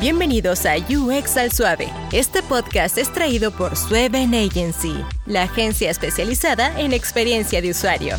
[0.00, 1.92] Bienvenidos a UX al Suave.
[2.10, 4.94] Este podcast es traído por Sueven Agency,
[5.26, 8.16] la agencia especializada en experiencia de usuario.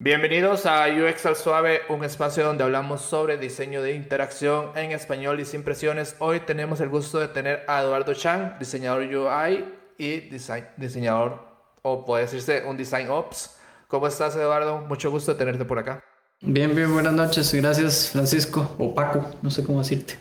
[0.00, 5.38] Bienvenidos a UX al Suave, un espacio donde hablamos sobre diseño de interacción en español
[5.38, 6.16] y sin presiones.
[6.18, 9.64] Hoy tenemos el gusto de tener a Eduardo Chang, diseñador UI
[9.96, 10.28] y
[10.76, 11.38] diseñador,
[11.82, 13.61] o puede decirse un Design Ops.
[13.92, 14.78] ¿Cómo estás, Eduardo?
[14.88, 16.02] Mucho gusto de tenerte por acá.
[16.40, 17.52] Bien, bien, buenas noches.
[17.52, 20.14] Gracias, Francisco, o Paco, no sé cómo decirte.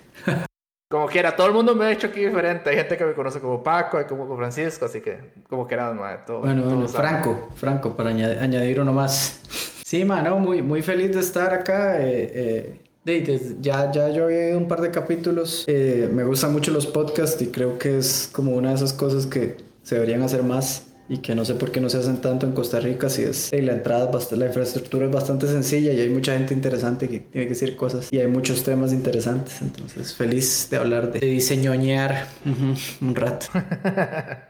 [0.90, 2.70] como quiera, todo el mundo me ha hecho aquí diferente.
[2.70, 5.96] Hay gente que me conoce como Paco, hay como Francisco, así que como quiera,
[6.28, 6.42] todo.
[6.42, 9.40] Bueno, bueno, Franco, Franco, para añadir, uno más.
[9.86, 11.96] Sí, mano, muy, muy feliz de estar acá.
[12.02, 15.64] Eh, eh, ya, ya yo he un par de capítulos.
[15.68, 19.26] Eh, me gustan mucho los podcasts y creo que es como una de esas cosas
[19.28, 22.46] que se deberían hacer más y que no sé por qué no se hacen tanto
[22.46, 26.32] en Costa Rica si es la entrada la infraestructura es bastante sencilla y hay mucha
[26.32, 30.78] gente interesante que tiene que decir cosas y hay muchos temas interesantes entonces feliz de
[30.78, 33.48] hablar de, diseñoñar un rato.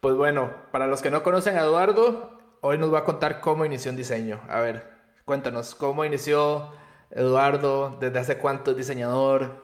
[0.00, 3.64] Pues bueno para los que no conocen a Eduardo hoy nos va a contar cómo
[3.64, 4.40] inició un diseño.
[4.48, 4.84] A ver
[5.26, 6.72] cuéntanos cómo inició
[7.10, 9.62] Eduardo desde hace cuánto es diseñador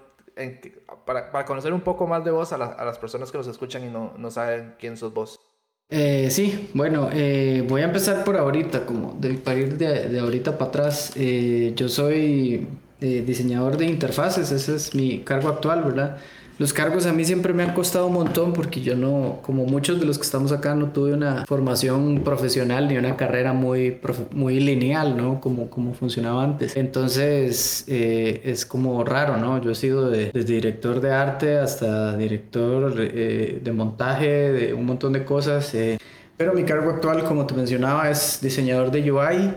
[1.06, 3.84] para, para, conocer un poco más de vos a, a, las personas que nos escuchan
[3.84, 5.49] y no, no saben quién sos vos
[5.90, 10.20] eh, sí, bueno, eh, voy a empezar por ahorita, como de, para ir de, de
[10.20, 11.12] ahorita para atrás.
[11.16, 12.68] Eh, yo soy
[13.00, 16.18] diseñador de interfaces, ese es mi cargo actual, ¿verdad?
[16.60, 19.98] Los cargos a mí siempre me han costado un montón porque yo no, como muchos
[19.98, 23.98] de los que estamos acá, no tuve una formación profesional ni una carrera muy,
[24.32, 25.40] muy lineal, ¿no?
[25.40, 26.76] Como, como funcionaba antes.
[26.76, 29.58] Entonces eh, es como raro, ¿no?
[29.62, 35.14] Yo he sido desde director de arte hasta director eh, de montaje, de un montón
[35.14, 35.72] de cosas.
[35.72, 35.96] Eh,
[36.36, 39.54] pero mi cargo actual, como te mencionaba, es diseñador de UI.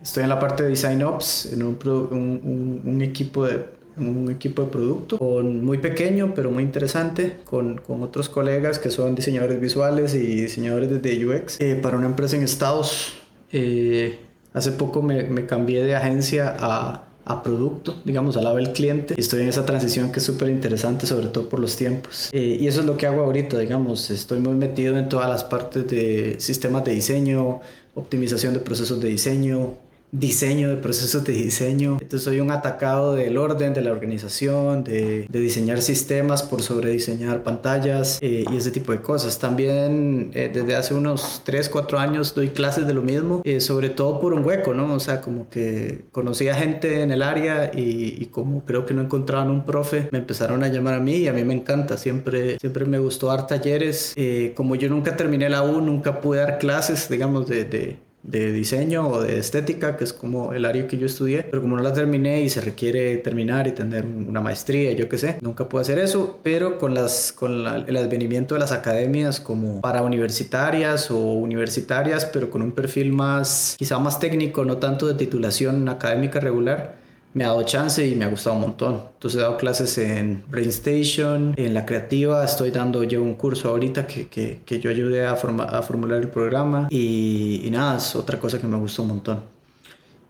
[0.00, 5.18] estoy en la parte de Design Ops, en un equipo de un equipo de producto
[5.18, 10.42] con, muy pequeño pero muy interesante con, con, otros colegas que son diseñadores visuales y
[10.42, 13.14] diseñadores de UX eh, para una empresa en Estados
[13.52, 14.18] eh,
[14.54, 19.14] hace poco me, me, cambié de agencia a, a producto, digamos, al lado del cliente.
[19.16, 22.30] Estoy en esa transición que es súper interesante, sobre todo por los tiempos.
[22.32, 25.44] Eh, y eso es lo que hago ahorita, digamos, estoy muy metido en todas las
[25.44, 27.60] partes de sistemas de diseño,
[27.94, 29.74] optimización de procesos de diseño,
[30.12, 31.96] diseño, de procesos de diseño.
[32.00, 37.42] Entonces soy un atacado del orden, de la organización, de, diseñar sistemas por sobre diseñar
[37.42, 39.38] pantallas eh, y ese tipo de cosas.
[39.38, 43.88] También eh, desde hace unos 3, 4 años doy clases de lo mismo, eh, sobre
[43.88, 44.92] todo por un hueco, ¿no?
[44.92, 48.92] O sea, como que conocí a gente en el área y, y, como creo que
[48.92, 51.96] no encontraban un profe, me empezaron a llamar a mí y a mí me encanta.
[51.96, 54.14] Siempre, siempre me gustó dar talleres.
[54.54, 59.08] como yo nunca terminé la U, nunca pude dar clases, digamos, de, de de diseño
[59.08, 61.92] o de estética, que es como el área que yo estudié, pero como no la
[61.92, 65.98] terminé y se requiere terminar y tener una maestría, yo qué sé, nunca pude hacer
[65.98, 72.24] eso, pero con, las, con el advenimiento de las academias como para universitarias o universitarias,
[72.26, 77.01] pero con un perfil más, quizá más técnico, no tanto de titulación académica regular,
[77.34, 79.02] me ha dado chance y me ha gustado un montón.
[79.14, 84.06] Entonces he dado clases en BrainStation, en la creativa, estoy dando yo un curso ahorita
[84.06, 88.38] que, que, que yo ayudé a, a, formular el programa y, y, nada, es otra
[88.38, 89.42] cosa que me gustó un montón.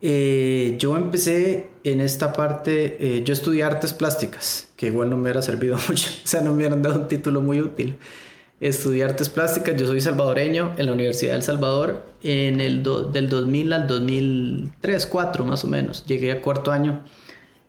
[0.04, 5.22] Eh, yo empecé en esta parte, eh, yo estudié artes plásticas, que igual no me
[5.22, 7.96] hubiera servido mucho, o sea, no me hubieran dado un título muy útil
[8.62, 9.76] estudié artes plásticas.
[9.76, 15.44] Yo soy salvadoreño en la Universidad del Salvador en el del 2000 al 2003, 4
[15.44, 16.06] más o menos.
[16.06, 17.02] Llegué a cuarto año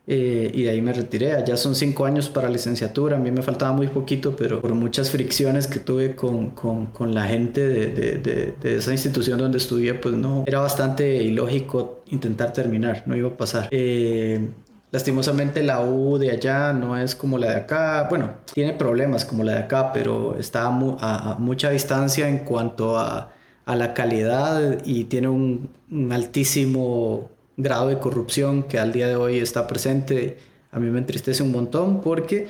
[0.06, 1.36] eh, y de ahí me retiré.
[1.48, 3.18] Ya son cinco años para licenciatura.
[3.18, 7.16] A mí me faltaba muy poquito, pero por muchas fricciones que tuve con, con, con
[7.16, 12.54] la gente de, de, de, esa institución donde estudié, pues no, era bastante ilógico intentar
[12.54, 13.68] terminar, no iba a pasar.
[13.72, 14.48] Eh,
[14.94, 19.44] Lastimosamente la U de allá no es como la de acá, bueno, tiene problemas como
[19.44, 23.32] la de acá, pero está a, mucha distancia en cuanto a,
[23.66, 25.72] la calidad y tiene un,
[26.12, 30.38] altísimo grado de corrupción que al día de hoy está presente.
[30.72, 32.48] A mí me entristece un montón porque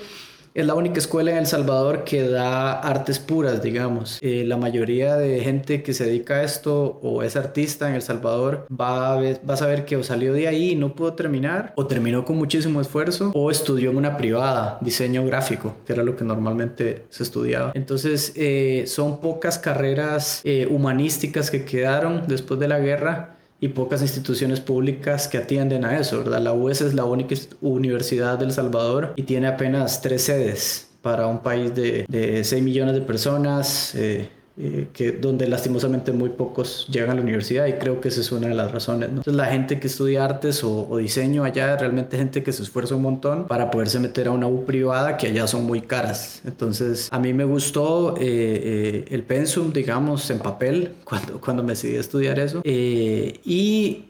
[0.54, 4.20] es la única escuela en El Salvador que da artes puras, digamos.
[4.22, 8.02] Eh, la mayoría de gente que se dedica a esto o es artista en El
[8.02, 12.38] Salvador va a, saber que salió de ahí y no pudo terminar, o terminó con
[12.38, 17.24] muchísimo esfuerzo, o estudió en una privada, diseño gráfico, que era lo que normalmente se
[17.24, 17.72] estudiaba.
[17.74, 24.02] Entonces, eh, son pocas carreras eh, humanísticas que quedaron después de la guerra y pocas
[24.02, 26.42] instituciones públicas que atienden a eso, ¿verdad?
[26.42, 31.40] La UES es la única universidad del Salvador y tiene apenas tres sedes para un
[31.40, 33.96] país de, de 6 millones de personas.
[33.96, 38.22] Eh, eh, que donde lastimosamente muy pocos llegan a la universidad y creo que esa
[38.22, 39.10] es una de las razones.
[39.10, 43.02] Entonces la gente que estudia artes o, diseño allá, realmente gente que se esfuerza un
[43.02, 46.42] montón para poderse meter a una U privada que allá son muy caras.
[46.46, 51.70] Entonces a mí me gustó eh, eh, el pensum, digamos, en papel cuando, cuando me
[51.70, 52.62] decidí estudiar eso.
[52.64, 54.06] y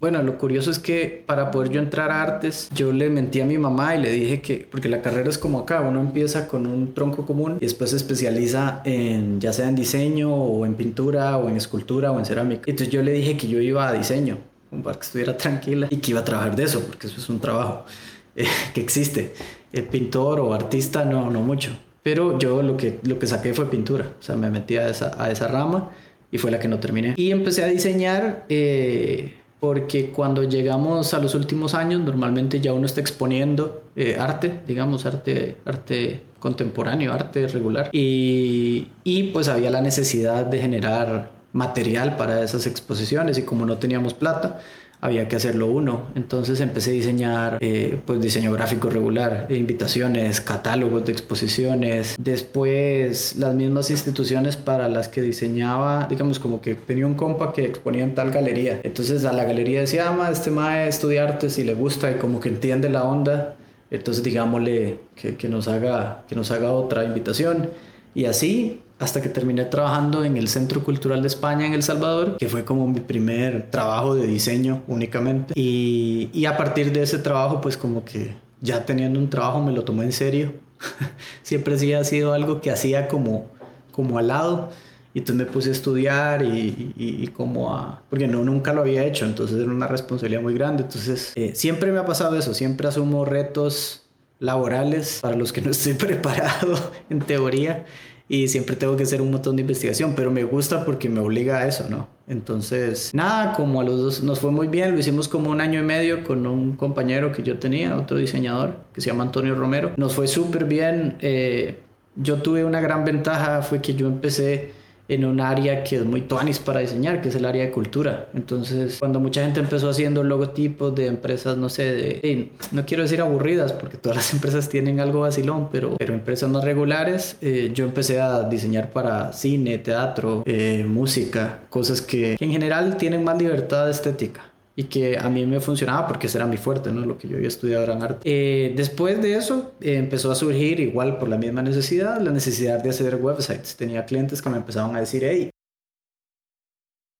[0.00, 3.44] bueno, lo curioso es que para poder yo entrar a artes, yo le mentí a
[3.44, 6.66] mi mamá y le dije que, porque la carrera es como acá, uno empieza con
[6.66, 11.36] un tronco común y después se especializa en ya sea en diseño o en pintura
[11.36, 12.62] o en escultura o en cerámica.
[12.66, 14.38] Entonces yo le dije que yo iba a diseño
[14.82, 17.40] para que estuviera tranquila y que iba a trabajar de eso, porque eso es un
[17.40, 17.84] trabajo
[18.36, 19.34] eh, que existe.
[19.72, 21.70] El pintor o artista no, no mucho.
[22.02, 25.20] Pero yo lo que, lo que saqué fue pintura, o sea, me metí a esa,
[25.20, 25.90] a esa rama
[26.30, 27.14] y fue la que no terminé.
[27.16, 32.86] Y empecé a diseñar eh, porque cuando llegamos a los últimos años, normalmente ya uno
[32.86, 37.90] está exponiendo eh, arte, digamos, arte, arte contemporáneo, arte regular.
[37.90, 43.78] Y, y pues había la necesidad de generar material para esas exposiciones y como no
[43.78, 44.60] teníamos plata,
[45.00, 46.06] había que hacerlo uno.
[46.14, 52.14] Entonces empecé a diseñar eh, pues diseño gráfico regular, invitaciones, catálogos de exposiciones.
[52.16, 57.64] Después las mismas instituciones para las que diseñaba, digamos como que tenía un compa que
[57.64, 58.80] exponía en tal galería.
[58.84, 62.38] Entonces a la galería decía, ah, este mae estudia arte si le gusta y como
[62.38, 63.56] que entiende la onda
[63.90, 67.70] entonces digámosle que, que, nos haga, que nos haga otra invitación.
[68.14, 72.38] Y así hasta que terminé trabajando en el Centro Cultural de España en El Salvador,
[72.38, 75.52] que fue como mi primer trabajo de diseño únicamente.
[75.54, 79.72] Y, y a partir de ese trabajo, pues como que ya teniendo un trabajo me
[79.72, 80.54] lo tomé en serio.
[81.42, 83.50] Siempre sí ha sido algo que hacía como,
[83.92, 84.70] como al lado
[85.16, 88.02] y entonces me puse a estudiar y, y, como a...
[88.10, 90.82] Porque no, nunca lo había hecho, entonces era una responsabilidad muy grande.
[90.82, 94.02] Entonces, eh, siempre me ha pasado eso, siempre asumo retos
[94.40, 97.86] laborales para los que no estoy preparado en teoría
[98.28, 101.60] y siempre tengo que hacer un montón de investigación, pero me gusta porque me obliga
[101.60, 102.08] a eso, ¿no?
[102.28, 105.80] Entonces, nada, como a los dos nos fue muy bien, lo hicimos como un año
[105.80, 109.92] y medio con un compañero que yo tenía, otro diseñador, que se llama Antonio Romero.
[109.96, 111.16] Nos fue súper bien.
[111.20, 111.78] Eh,
[112.16, 116.22] yo tuve una gran ventaja, fue que yo empecé en un área que es muy
[116.22, 118.28] tuanis para diseñar, que es el área de cultura.
[118.34, 123.20] Entonces, cuando mucha gente empezó haciendo logotipos de empresas, no sé, de, no quiero decir
[123.20, 127.84] aburridas, porque todas las empresas tienen algo vacilón, pero, pero empresas más regulares, eh, yo
[127.84, 133.88] empecé a diseñar para cine, teatro, eh, música, cosas que en general tienen más libertad
[133.90, 137.00] estética y que a mí me funcionaba porque ese era mi fuerte, ¿no?
[137.00, 138.20] Lo que yo había estudiado en arte.
[138.24, 142.82] Eh, después de eso eh, empezó a surgir igual por la misma necesidad, la necesidad
[142.82, 143.74] de hacer websites.
[143.76, 145.48] Tenía clientes que me empezaban a decir, hey,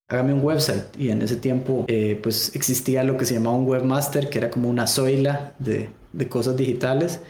[0.08, 0.84] hágame un website.
[0.98, 4.50] Y en ese tiempo eh, pues existía lo que se llamaba un webmaster, que era
[4.50, 7.20] como una zoila de, de cosas digitales.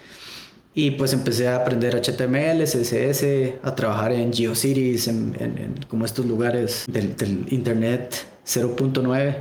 [0.74, 6.26] Y pues empecé a aprender HTML, CSS, a trabajar en GeoCities, en, en, como estos
[6.26, 9.36] lugares del, del Internet 0.9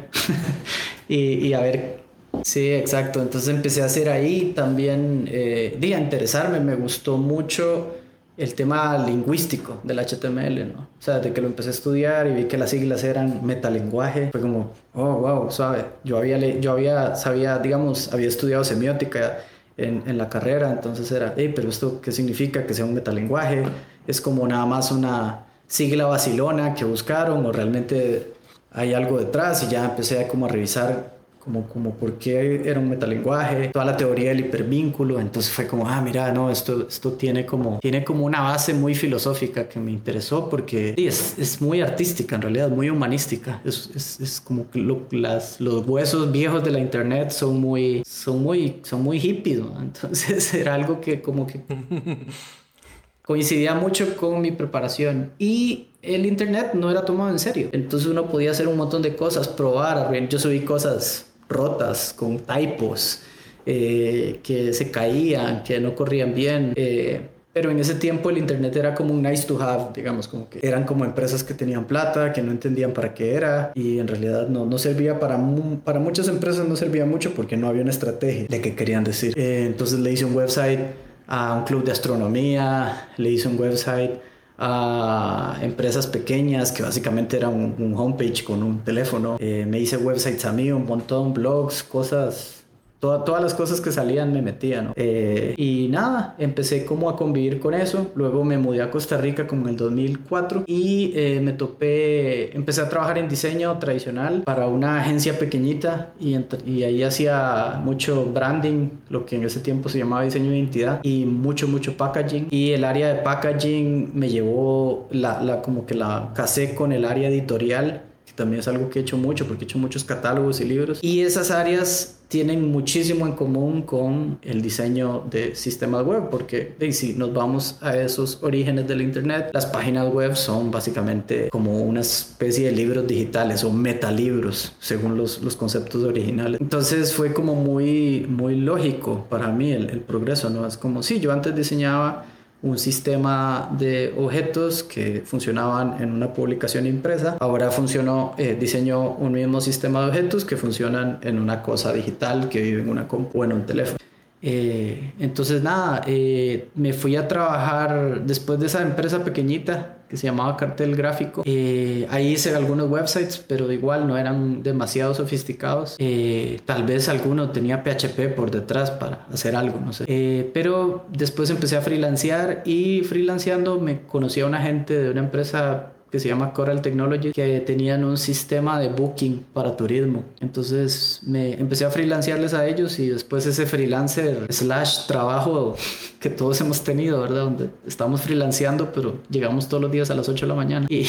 [1.07, 1.99] y, y, a ver,
[2.43, 7.95] sí, exacto, entonces empecé a hacer ahí también, eh, a interesarme, me gustó mucho
[8.37, 10.79] el tema lingüístico del HTML, ¿no?
[10.81, 14.29] O sea, de que lo empecé a estudiar y vi que las siglas eran metalenguaje,
[14.31, 15.85] fue como, oh, wow, ¿sabe?
[16.03, 19.37] Yo había, yo había, sabía, digamos, había estudiado semiótica
[19.77, 23.63] en, en la carrera, entonces era, hey, pero esto, ¿qué significa que sea un metalenguaje?
[24.05, 28.34] Es como nada más una sigla vacilona que buscaron o realmente
[28.75, 32.79] hay algo detrás y ya empecé a como a revisar como, como por qué era
[32.79, 37.11] un metalenguaje, toda la teoría del hipervínculo, entonces fue como, ah, mira, no, esto, esto
[37.11, 41.81] tiene, como, tiene como una base muy filosófica que me interesó porque es, es muy
[41.81, 44.79] artística en realidad, muy humanística, es, es, es como que
[45.11, 50.51] las, los huesos viejos de la internet son muy, son muy, son muy hippies, entonces
[50.55, 51.61] era algo que como que
[53.21, 55.33] coincidía mucho con mi preparación.
[55.37, 57.69] Y el internet no era tomado en serio.
[57.71, 60.11] Entonces uno podía hacer un montón de cosas, probar.
[60.29, 63.21] Yo subí cosas rotas con typos
[63.65, 66.73] eh, que se caían, que no corrían bien.
[66.75, 67.21] Eh,
[67.55, 70.59] pero en ese tiempo el internet era como un nice to have, digamos, como que
[70.61, 74.49] eran como empresas que tenían plata, que no entendían para qué era y en realidad
[74.49, 75.39] no, no servía para,
[75.85, 79.33] para muchas empresas, no servía mucho porque no había una estrategia de qué querían decir.
[79.37, 80.81] Eh, entonces le hice un website
[81.27, 84.11] a un club de astronomía, le hice un website
[84.57, 89.37] a empresas pequeñas que básicamente era un, homepage con un teléfono.
[89.39, 92.64] Eh, me hice websites a mí, un montón, blogs, cosas
[92.99, 94.93] todas las cosas que salían me metía, ¿no?
[94.95, 98.11] Eh, y nada, empecé como a convivir con eso.
[98.15, 102.81] Luego me mudé a Costa Rica como en el 2004 y eh, me topé, empecé
[102.81, 106.35] a trabajar en diseño tradicional para una agencia pequeñita y,
[106.65, 110.99] y ahí hacía mucho branding, lo que en ese tiempo se llamaba diseño de identidad
[111.03, 112.47] y mucho, mucho packaging.
[112.49, 117.29] Y el área de packaging me llevó, la como que la casé con el área
[117.29, 120.65] editorial que también es algo que he hecho mucho porque he hecho muchos catálogos y
[120.65, 120.99] libros.
[121.01, 127.13] Y esas áreas tienen muchísimo en común con el diseño de sistemas web, porque si
[127.13, 132.65] nos vamos a esos orígenes del Internet, las páginas web son básicamente como una especie
[132.65, 136.59] de libros digitales o metalibros, según los, los conceptos originales.
[136.59, 140.65] Entonces fue como muy, muy lógico para mí el, el progreso, ¿no?
[140.65, 142.25] Es como, si yo antes diseñaba
[142.61, 147.37] un sistema de objetos que funcionaban en una publicación impresa.
[147.39, 152.49] Ahora funcionó, eh, diseñó un mismo sistema de objetos que funcionan en una cosa digital
[152.49, 153.99] que vive en una compu o en un teléfono.
[154.41, 160.27] Eh, entonces nada, eh, me fui a trabajar después de esa empresa pequeñita que se
[160.27, 161.41] llamaba Cartel Gráfico.
[161.45, 165.95] Eh, ahí hice algunos websites, pero igual no eran demasiado sofisticados.
[165.99, 170.05] Eh, tal vez alguno tenía PHP por detrás para hacer algo, no sé.
[170.07, 175.21] Eh, pero después empecé a freelancear y freelanceando me conocí a una gente de una
[175.21, 180.23] empresa que se llama Coral Technology, que tenían un sistema de booking para turismo.
[180.39, 185.75] Entonces me empecé a freelancearles a ellos y después ese freelancer slash trabajo
[186.19, 187.43] que todos hemos tenido, ¿verdad?
[187.43, 191.03] Donde estamos freelanceando, pero llegamos todos los días a las 8 de la mañana y,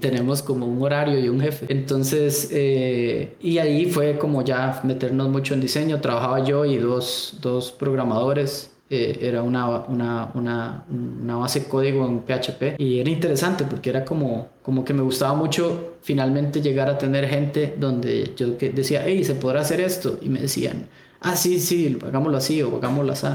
[0.00, 1.66] tenemos como un horario y un jefe.
[1.68, 6.00] Entonces, eh, y ahí fue como ya meternos mucho en diseño.
[6.00, 12.20] Trabajaba yo y dos, dos programadores eh, era una, una, una, una, base código en
[12.20, 16.96] PHP y era interesante porque era como, como que me gustaba mucho finalmente llegar a
[16.96, 20.18] tener gente donde yo decía, hey, ¿se podrá hacer esto?
[20.22, 20.86] Y me decían,
[21.20, 23.26] ah, sí, sí, hagámoslo así o hagámoslo así.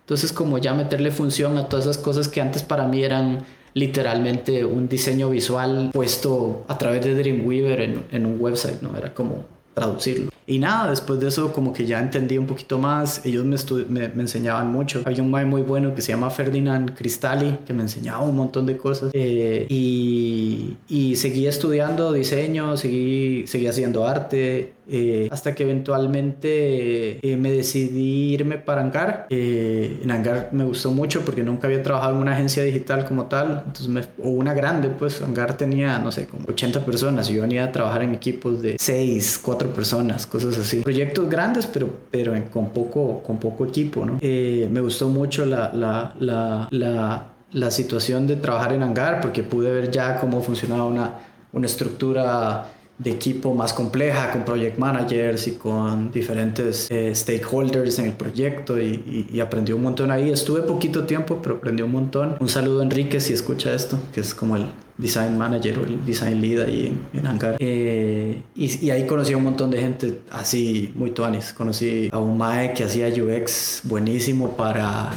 [0.00, 4.64] Entonces como ya meterle función a todas esas cosas que antes para mí eran literalmente
[4.64, 8.96] un diseño visual puesto a través de Dreamweaver en, en un website, ¿no?
[8.96, 10.30] Era como traducirlo.
[10.46, 13.56] Y nada, después de eso como que ya entendí un poquito más, ellos me,
[13.88, 15.02] me, me, enseñaban mucho.
[15.04, 18.66] Había un mae muy bueno que se llama Ferdinand Cristali, que me enseñaba un montón
[18.66, 19.10] de cosas.
[19.12, 27.36] Eh, y, y seguí estudiando diseño, seguí, seguí haciendo arte, eh, hasta que eventualmente eh,
[27.36, 29.26] me decidí irme para Angar.
[29.30, 33.26] Eh, en Angar me gustó mucho porque nunca había trabajado en una agencia digital como
[33.26, 37.34] tal, entonces me, o una grande, pues Angar tenía, no sé, como 80 personas y
[37.34, 40.80] yo venía a trabajar en equipos de 6, 4 personas, cosas así.
[40.80, 44.18] Proyectos grandes, pero, pero con, poco, con poco equipo, ¿no?
[44.22, 49.70] me gustó mucho la, la, la, la, la situación de trabajar en Angar porque pude
[49.70, 51.12] ver ya cómo funcionaba una,
[51.52, 52.66] una estructura
[53.02, 58.80] de equipo más compleja, con project managers y con diferentes eh, stakeholders en el proyecto
[58.80, 60.30] y, y, aprendí un montón ahí.
[60.30, 62.36] Estuve poquito tiempo, pero aprendí un montón.
[62.38, 64.66] Un saludo a Enrique si escucha esto, que es como el
[64.98, 67.56] design manager o el design lead ahí en, en Angar.
[67.58, 71.52] Eh, y, y, ahí conocí a un montón de gente así muy tuanis.
[71.52, 75.10] Conocí a un mae que hacía UX buenísimo para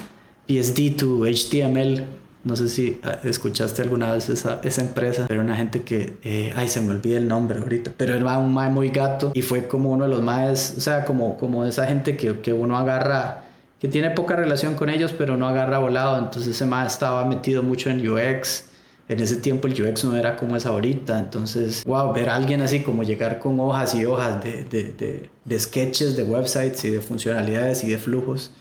[0.47, 5.81] PSD2, HTML no sé si ah, escuchaste alguna vez esa, esa empresa, pero una gente
[5.81, 9.31] que, eh, ay, se me olvida el nombre ahorita, pero era un mae muy gato
[9.33, 12.53] y fue como uno de los maes, o sea, como, como esa gente que, que
[12.53, 13.45] uno agarra,
[13.79, 16.19] que tiene poca relación con ellos, pero no agarra volado.
[16.19, 18.65] Entonces ese mae estaba metido mucho en UX.
[19.07, 21.19] En ese tiempo el UX no era como es ahorita.
[21.19, 25.29] Entonces, wow, ver a alguien así como llegar con hojas y hojas de, de, de,
[25.43, 28.51] de sketches, de websites y de funcionalidades y de flujos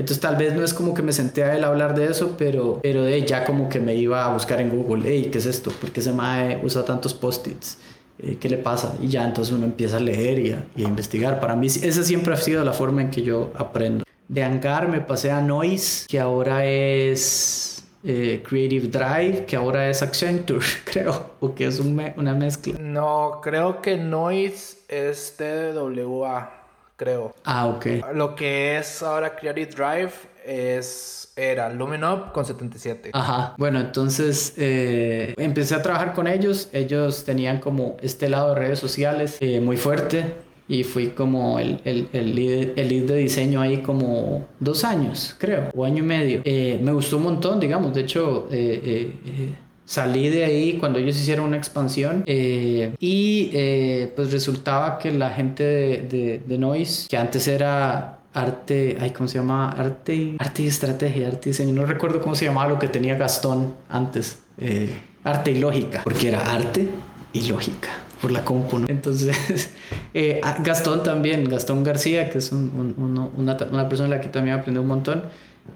[0.00, 2.34] entonces tal vez no es como que me senté a él a hablar de eso,
[2.38, 5.44] pero, pero de ya como que me iba a buscar en Google, hey, ¿qué es
[5.44, 5.70] esto?
[5.70, 7.76] ¿Por qué ese mae usa tantos post-its?
[8.18, 8.96] Eh, ¿Qué le pasa?
[9.02, 11.38] Y ya entonces uno empieza a leer y a, investigar.
[11.38, 14.04] Para mí esa siempre ha sido la forma en que yo aprendo.
[14.26, 20.00] De Angar me pasé a Noise, que ahora es eh, Creative Drive, que ahora es
[20.00, 22.72] Accenture, creo, o que es una mezcla.
[22.80, 26.59] No, creo que Noise es TWA
[27.00, 27.34] creo.
[27.44, 27.86] Ah, ok.
[28.14, 30.12] Lo que es ahora Creative Drive
[30.44, 33.10] es era Luminup con 77.
[33.14, 33.54] Ajá.
[33.56, 36.68] Bueno, entonces eh, empecé a trabajar con ellos.
[36.72, 40.34] Ellos tenían como este lado de redes sociales eh, muy fuerte
[40.68, 45.34] y fui como el, el, el, lead, el, lead, de diseño ahí como dos años,
[45.38, 46.42] creo, o año y medio.
[46.44, 47.94] Eh, me gustó un montón, digamos.
[47.94, 49.54] De hecho, eh, eh,
[49.90, 55.30] Salí de ahí cuando ellos hicieron una expansión eh, y eh, pues resultaba que la
[55.30, 59.68] gente de, de, Noise, que antes era arte, ay, ¿cómo se llama?
[59.70, 63.16] Arte, arte y estrategia, arte y diseño, no recuerdo cómo se llamaba lo que tenía
[63.16, 66.88] Gastón antes, eh, arte y lógica, porque era arte
[67.32, 67.88] y lógica.
[68.22, 68.86] por la compu, ¿no?
[68.88, 69.70] Entonces,
[70.14, 74.78] eh, Gastón también, Gastón García, que es una, una, persona en la que también aprendí
[74.78, 75.24] un montón,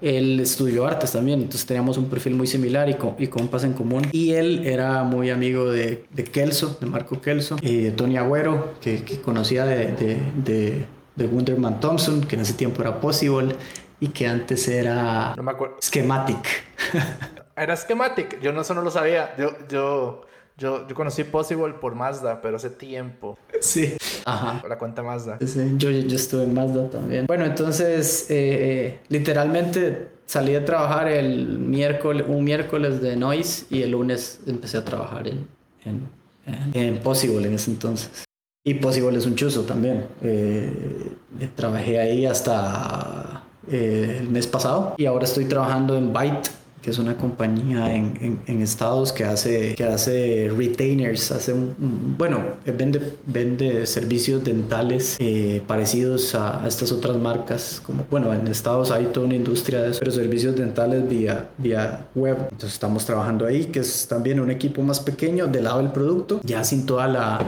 [0.01, 3.73] él estudió artes también, entonces teníamos un perfil muy similar y, con, y compas en
[3.73, 4.03] común.
[4.11, 8.73] Y él era muy amigo de, de Kelso, de Marco Kelso, y de Tony Agüero,
[8.81, 13.55] que, que conocía de, de, de, de Wonderman Thompson, que en ese tiempo era Possible
[13.99, 15.77] y que antes era no me acuerdo.
[15.81, 16.47] Schematic.
[17.57, 19.33] Era Schematic, yo no, eso no lo sabía.
[19.37, 20.23] Yo, yo,
[20.57, 23.39] yo, yo conocí Possible por Mazda, pero hace tiempo.
[23.61, 23.95] Sí.
[24.25, 24.61] Ajá.
[24.69, 25.37] La cuenta Mazda.
[25.45, 27.25] Sí, yo, yo estuve en Mazda también.
[27.27, 33.83] Bueno, entonces, eh, eh, literalmente salí a trabajar el miércoles, un miércoles de Noise y
[33.83, 35.47] el lunes empecé a trabajar en,
[35.85, 36.09] en,
[36.73, 38.25] en Possible en ese entonces.
[38.67, 40.05] Y Possible es un chuzo también.
[40.23, 41.11] Eh,
[41.55, 46.49] trabajé ahí hasta eh, el mes pasado y ahora estoy trabajando en Byte
[46.85, 52.43] que es una compañía en, en, Estados que hace, que hace retainers, hace un, bueno,
[52.63, 59.07] vende, vende servicios dentales eh, parecidos a, estas otras marcas, como, bueno, en Estados hay
[59.07, 62.37] toda una industria de eso, pero servicios dentales vía, vía web.
[62.51, 66.39] Entonces estamos trabajando ahí, que es también un equipo más pequeño del lado del producto,
[66.43, 67.39] ya sin toda la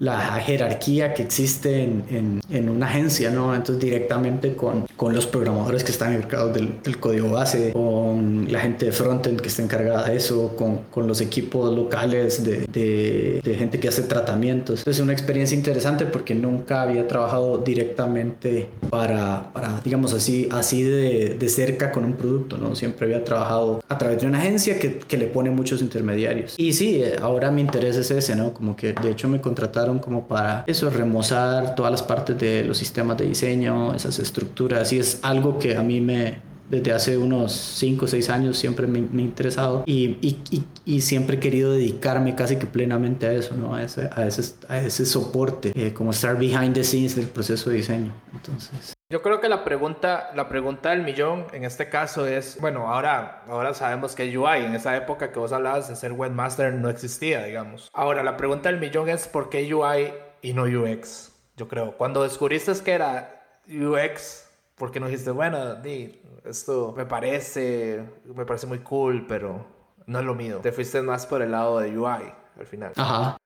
[0.00, 3.54] la jerarquía que existe en, en, una agencia, ¿no?
[3.54, 8.60] Entonces directamente con, con los programadores que están encargados del, del, código base, con la
[8.60, 13.40] gente de frontend que está encargada de eso, con, con los equipos locales de, de,
[13.42, 14.84] de, gente que hace tratamientos.
[14.86, 21.36] Es una experiencia interesante porque nunca había trabajado directamente para, para digamos así, así de,
[21.38, 22.74] de, cerca con un producto, ¿no?
[22.74, 26.54] Siempre había trabajado a través de una agencia que, que le pone muchos intermediarios.
[26.56, 28.52] Y sí, ahora mi interés es ese, ¿no?
[28.52, 32.78] Como que de hecho me contrataron como para eso, remozar todas las partes de los
[32.78, 36.38] sistemas de diseño, esas estructuras, y es algo que a mí me,
[36.70, 41.00] desde hace unos 5 o 6 años siempre me, me ha interesado y, y, y,
[41.02, 43.74] siempre he querido dedicarme casi que plenamente a eso, ¿no?
[43.74, 47.70] a, ese, a, ese, a ese soporte, eh, como estar behind the scenes del proceso
[47.70, 48.12] de diseño.
[48.32, 48.94] Entonces...
[49.14, 53.44] Yo creo que la pregunta, la pregunta del millón en este caso es, bueno, ahora,
[53.48, 57.44] ahora sabemos que UI, en esa época que vos hablabas de ser webmaster no existía,
[57.44, 57.88] digamos.
[57.92, 61.32] Ahora, la pregunta del millón es ¿por qué UI y no UX?
[61.56, 67.06] Yo creo, cuando descubriste que era UX, ¿por qué no dijiste, bueno, di, esto me
[67.06, 69.64] parece, me parece muy cool, pero
[70.06, 70.58] no es lo mío?
[70.60, 72.92] Te fuiste más por el lado de UI al final.
[72.96, 73.36] Ajá.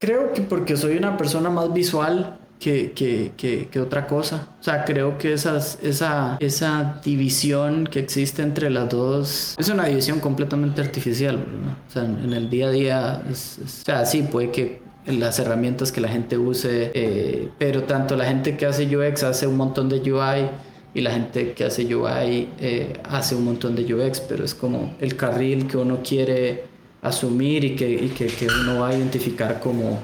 [0.00, 4.48] Creo que porque soy una persona más visual que, que, que, otra cosa.
[4.60, 10.20] O sea, creo que esa, esa división que existe entre las dos es una división
[10.20, 11.44] completamente artificial.
[11.88, 16.00] O sea, en, el día a día, o sea, sí, puede que las herramientas que
[16.00, 20.00] la gente use, eh, pero tanto la gente que hace UX hace un montón de
[20.00, 20.50] UI
[20.94, 24.96] y la gente que hace UI eh, hace un montón de UX, pero es como
[25.00, 26.64] el carril que uno quiere
[27.00, 30.00] asumir y que, y que, que uno va a identificar como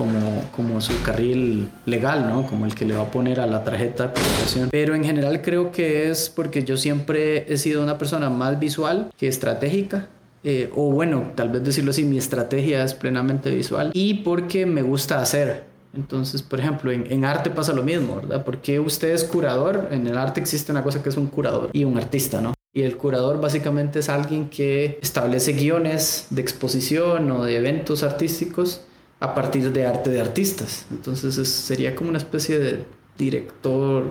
[0.00, 2.46] como, como su carril legal, ¿no?
[2.46, 4.68] Como el que le va a poner a la tarjeta de presentación.
[4.70, 9.10] Pero en general creo que es porque yo siempre he sido una persona más visual
[9.18, 10.08] que estratégica.
[10.42, 13.90] Eh, o bueno, tal vez decirlo así, mi estrategia es plenamente visual.
[13.92, 15.64] Y porque me gusta hacer.
[15.92, 18.42] Entonces, por ejemplo, en, en, arte pasa lo mismo, ¿verdad?
[18.42, 21.84] Porque usted es curador, en el arte existe una cosa que es un curador y
[21.84, 22.54] un artista, ¿no?
[22.72, 28.82] Y el curador básicamente es alguien que establece guiones de exposición o de eventos artísticos
[29.20, 30.86] a partir de arte de artistas.
[30.90, 32.84] Entonces sería como una especie de
[33.18, 34.04] director,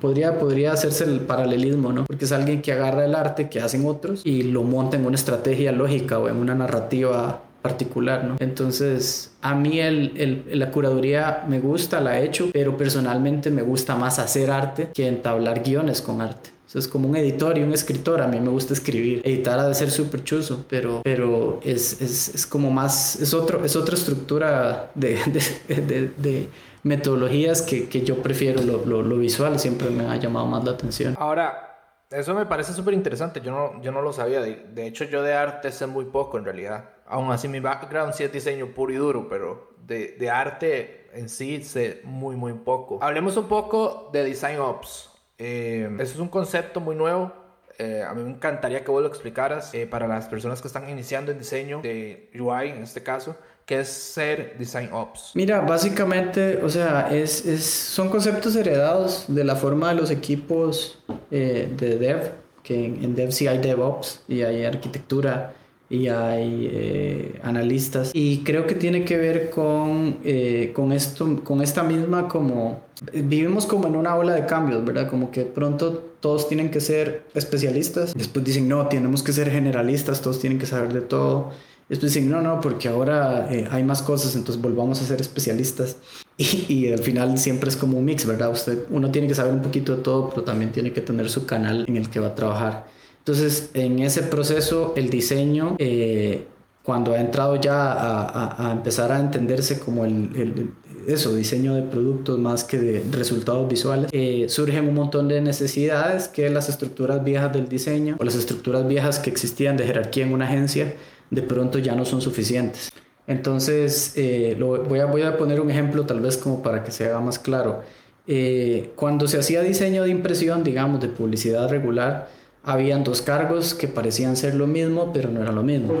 [0.00, 2.04] podría, podría hacerse el paralelismo, ¿no?
[2.06, 5.14] Porque es alguien que agarra el arte que hacen otros y lo monta en una
[5.14, 8.36] estrategia lógica o en una narrativa particular, ¿no?
[8.40, 13.62] Entonces, a mí el, el, la curaduría me gusta, la he hecho, pero personalmente me
[13.62, 17.72] gusta más hacer arte que entablar guiones con arte es como un editor y un
[17.72, 18.20] escritor.
[18.20, 19.22] A mí me gusta escribir.
[19.24, 23.64] Editar ha de ser súper chuzo, pero, pero es, es, es, como más, es, otro,
[23.64, 25.18] es otra estructura de,
[25.66, 26.48] de, de,
[26.82, 28.62] metodologías que, que, yo prefiero.
[28.62, 31.16] Lo, lo, lo, visual siempre me ha llamado más la atención.
[31.18, 31.70] Ahora,
[32.10, 33.40] eso me parece súper interesante.
[33.40, 34.40] Yo no, yo no lo sabía.
[34.40, 36.90] De, hecho, yo de arte sé muy poco en realidad.
[37.06, 41.28] Aún así, mi background sí es diseño puro y duro, pero de, de arte en
[41.28, 43.00] sí sé muy, muy poco.
[43.02, 45.09] Hablemos un poco de Design Ops.
[45.40, 47.32] Eh, eso es un concepto muy nuevo.
[47.78, 50.88] Eh, a mí me encantaría que vos lo explicaras eh, para las personas que están
[50.90, 55.32] iniciando en diseño de UI en este caso, que es ser Design Ops.
[55.34, 61.02] Mira, básicamente, o sea, es, es, son conceptos heredados de la forma de los equipos
[61.30, 65.54] de Dev, que en, en Dev sí hay DevOps y hay arquitectura
[65.90, 71.60] y hay eh, analistas y creo que tiene que ver con, eh, con esto, con
[71.60, 75.10] esta misma como vivimos como en una ola de cambios, ¿verdad?
[75.10, 80.22] Como que pronto todos tienen que ser especialistas, después dicen no, tenemos que ser generalistas,
[80.22, 81.50] todos tienen que saber de todo
[81.90, 85.96] Después dicen, no, no, porque ahora eh, hay más cosas, entonces volvamos a ser especialistas.
[86.40, 88.50] Y, y, al final siempre es como un mix, ¿verdad?
[88.50, 91.44] Usted, uno tiene que saber un poquito de todo, pero también tiene que tener su
[91.44, 92.86] canal en el que va a trabajar.
[93.30, 96.48] Entonces, en ese proceso, el diseño, eh,
[96.82, 100.70] cuando ha entrado ya a, a, empezar a entenderse como el, el,
[101.06, 106.26] eso, diseño de productos más que de resultados visuales, eh, surgen un montón de necesidades
[106.26, 110.32] que las estructuras viejas del diseño o las estructuras viejas que existían de jerarquía en
[110.32, 110.96] una agencia
[111.30, 112.90] de pronto ya no son suficientes.
[113.28, 116.90] Entonces, eh, lo, voy, a, voy a poner un ejemplo tal vez como para que
[116.90, 117.84] se haga más claro.
[118.26, 123.88] Eh, cuando se hacía diseño de impresión, digamos, de publicidad regular, habían dos cargos que
[123.88, 125.94] parecían ser lo mismo, pero no era lo mismo.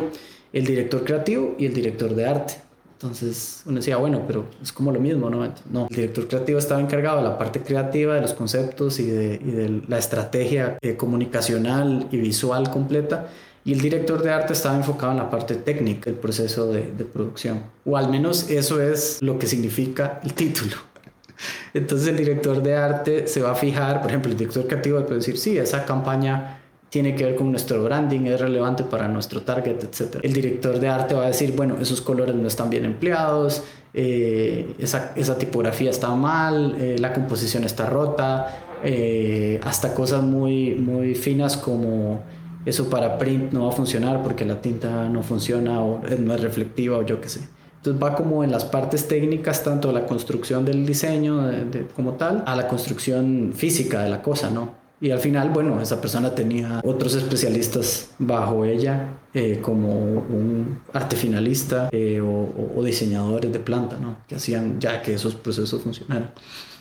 [0.52, 2.54] El director creativo y el director de arte.
[2.94, 5.50] Entonces uno decía, bueno, pero es como lo mismo, ¿no?
[5.70, 9.40] No, el director creativo estaba encargado de la parte creativa, de los conceptos y de,
[9.42, 13.28] y de la estrategia eh, comunicacional y visual completa
[13.64, 17.64] y el director de arte estaba enfocado en la parte técnica del proceso de, producción.
[17.84, 20.76] O al menos eso es lo que significa el título.
[21.74, 25.16] Entonces el director de arte se va a fijar, por ejemplo, el director creativo puede
[25.16, 26.58] decir, sí, esa campaña
[26.90, 30.16] tiene que ver con nuestro branding, es relevante para nuestro target, etc.
[30.22, 33.62] El director de arte va a decir, bueno, esos colores no están bien empleados,
[33.94, 41.14] eh, esa, tipografía está mal, eh, la composición está rota, eh, hasta cosas muy, muy
[41.14, 42.22] finas como
[42.66, 46.40] eso para print no va a funcionar porque la tinta no funciona o no es
[46.40, 47.40] reflectiva o yo qué sé.
[47.80, 51.50] Entonces va como en las partes técnicas, tanto la construcción del diseño
[51.96, 54.74] como tal, a la construcción física de la cosa, ¿no?
[55.00, 61.16] Y al final, bueno, esa persona tenía otros especialistas bajo ella, eh, como un arte
[61.16, 64.18] finalista eh, o, o, diseñadores de planta, ¿no?
[64.28, 66.32] Que hacían ya que esos procesos funcionaran.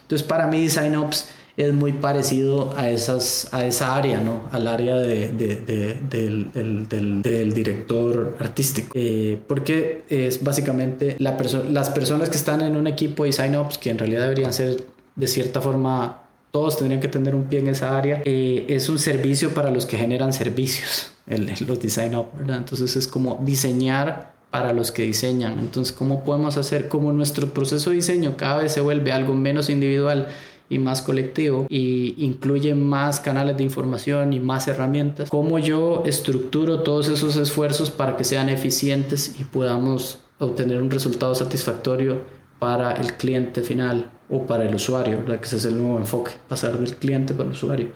[0.01, 4.43] Entonces, para mí, Design Ops es muy parecido a, esas, a esa área, ¿no?
[4.53, 8.93] Al área de, de, del, del, director artístico.
[8.95, 11.37] Eh, porque es básicamente la
[11.69, 14.85] las personas que están en un equipo de sign ups, que en realidad deberían ser
[15.17, 18.97] de cierta forma, todos tendrían que tener un pie en esa área, eh, es un
[18.97, 22.57] servicio para los que generan servicios, los design ups, ¿verdad?
[22.59, 25.59] Entonces es como diseñar para los que diseñan.
[25.59, 29.69] Entonces, ¿cómo podemos hacer como nuestro proceso de diseño cada vez se vuelve algo menos
[29.69, 30.29] individual?
[30.69, 35.29] Y más colectivo y incluye más canales de información y más herramientas.
[35.29, 41.35] ¿Cómo yo estructuro todos esos esfuerzos para que sean eficientes y podamos obtener un resultado
[41.35, 42.21] satisfactorio
[42.59, 45.25] para el cliente final o para el usuario?
[45.25, 47.89] Que ese es el nuevo enfoque, pasar del cliente para el usuario.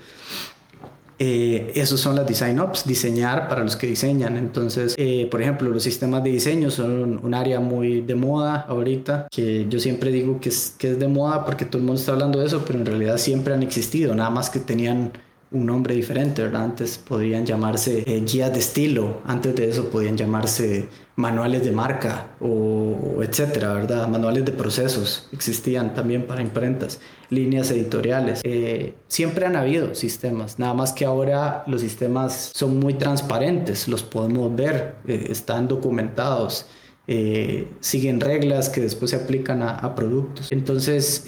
[1.26, 4.36] Eh, esos son las design ops, diseñar para los que diseñan.
[4.36, 9.28] Entonces, eh, por ejemplo, los sistemas de diseño son un, área muy de moda ahorita,
[9.32, 12.12] que yo siempre digo que es, que es de moda porque todo el mundo está
[12.12, 15.14] hablando de eso, pero en realidad siempre han existido, nada más que tenían
[15.54, 16.64] un nombre diferente, ¿verdad?
[16.64, 22.32] Antes podrían llamarse eh, guías de estilo, antes de eso podían llamarse manuales de marca
[22.42, 24.08] o, etcétera, ¿verdad?
[24.08, 28.42] Manuales de procesos existían también para imprentas, líneas editoriales.
[28.44, 34.02] Eh, siempre han habido sistemas, nada más que ahora los sistemas son muy transparentes, los
[34.04, 36.66] podemos ver, eh, están documentados.
[37.06, 40.52] Eh, siguen reglas que después se aplican a, productos.
[40.52, 41.24] Entonces,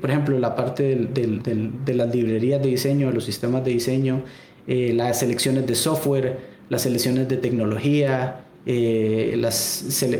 [0.00, 4.22] por ejemplo, la parte de las librerías de diseño, de los sistemas de diseño,
[4.66, 6.38] las selecciones de software,
[6.70, 9.40] las selecciones de tecnología, eh,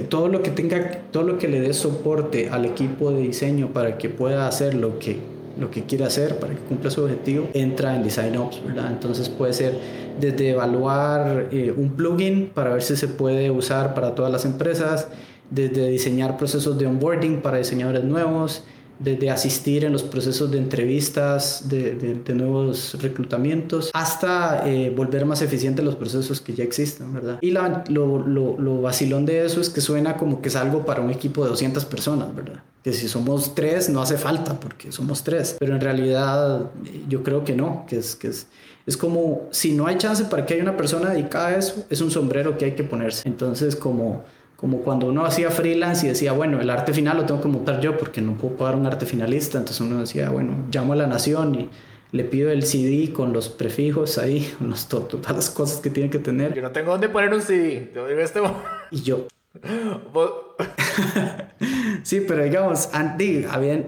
[0.08, 3.98] todo lo que tenga, todo lo que le dé soporte al equipo de diseño para
[3.98, 5.18] que pueda hacer lo que,
[5.58, 8.90] lo que quiere hacer, para que cumpla su objetivo, entra en Design Ops, ¿verdad?
[8.90, 9.78] Entonces puede ser
[10.20, 15.08] desde evaluar eh, un plugin para ver si se puede usar para todas las empresas,
[15.50, 18.64] desde diseñar procesos de onboarding para diseñadores nuevos,
[19.00, 25.84] desde asistir en los procesos de entrevistas, de, nuevos reclutamientos, hasta eh, volver más eficientes
[25.84, 27.38] los procesos que ya existen, ¿verdad?
[27.40, 30.84] Y la, lo, lo, lo, vacilón de eso es que suena como que es algo
[30.84, 32.62] para un equipo de 200 personas, ¿verdad?
[32.82, 36.70] Que si somos tres no hace falta porque somos tres, pero en realidad
[37.08, 38.46] yo creo que no, que es, que es,
[38.86, 42.00] es como si no hay chance para que haya una persona dedicada a eso, es
[42.00, 43.28] un sombrero que hay que ponerse.
[43.28, 44.24] Entonces como
[44.60, 47.80] como cuando uno hacía freelance y decía, bueno, el arte final lo tengo que montar
[47.80, 51.06] yo porque no puedo pagar un arte finalista, entonces uno decía, bueno, llamo a la
[51.06, 51.70] nación y
[52.12, 56.18] le pido el CD con los prefijos ahí, los, todas las cosas que tiene que
[56.18, 56.52] tener.
[56.52, 58.42] Yo no tengo dónde poner un CD, yo digo este
[58.90, 59.26] Y yo.
[62.02, 62.88] sí, pero digamos,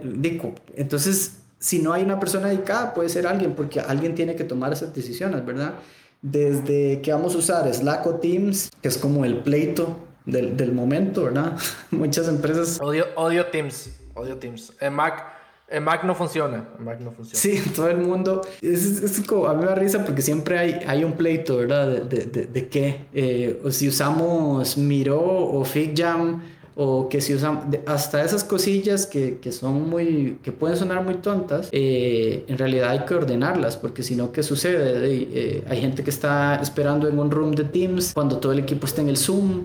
[0.02, 4.44] digo, entonces, si no hay una persona dedicada, puede ser alguien, porque alguien tiene que
[4.44, 5.74] tomar esas decisiones, ¿verdad?
[6.20, 11.24] Desde que vamos a usar Slack o Teams, que es como el pleito del, momento,
[11.24, 11.56] ¿verdad?
[11.90, 12.80] Muchas empresas...
[12.80, 14.72] Odio, odio Teams, odio Teams.
[14.80, 15.24] En Mac,
[15.68, 16.68] En Mac no funciona.
[16.78, 17.38] En Mac no funciona.
[17.38, 18.42] Sí, todo el mundo.
[18.60, 21.88] Es, como, a mí me da risa porque siempre hay, hay un pleito, ¿verdad?
[22.02, 23.06] De, de, de, qué.
[23.14, 26.42] Eh, o si usamos Miro o FigJam
[26.74, 31.14] o que si usamos hasta esas cosillas que, que, son muy que pueden sonar muy
[31.14, 36.02] tontas eh, en realidad hay que ordenarlas porque si no qué sucede eh, hay gente
[36.02, 39.18] que está esperando en un room de Teams cuando todo el equipo está en el
[39.18, 39.64] Zoom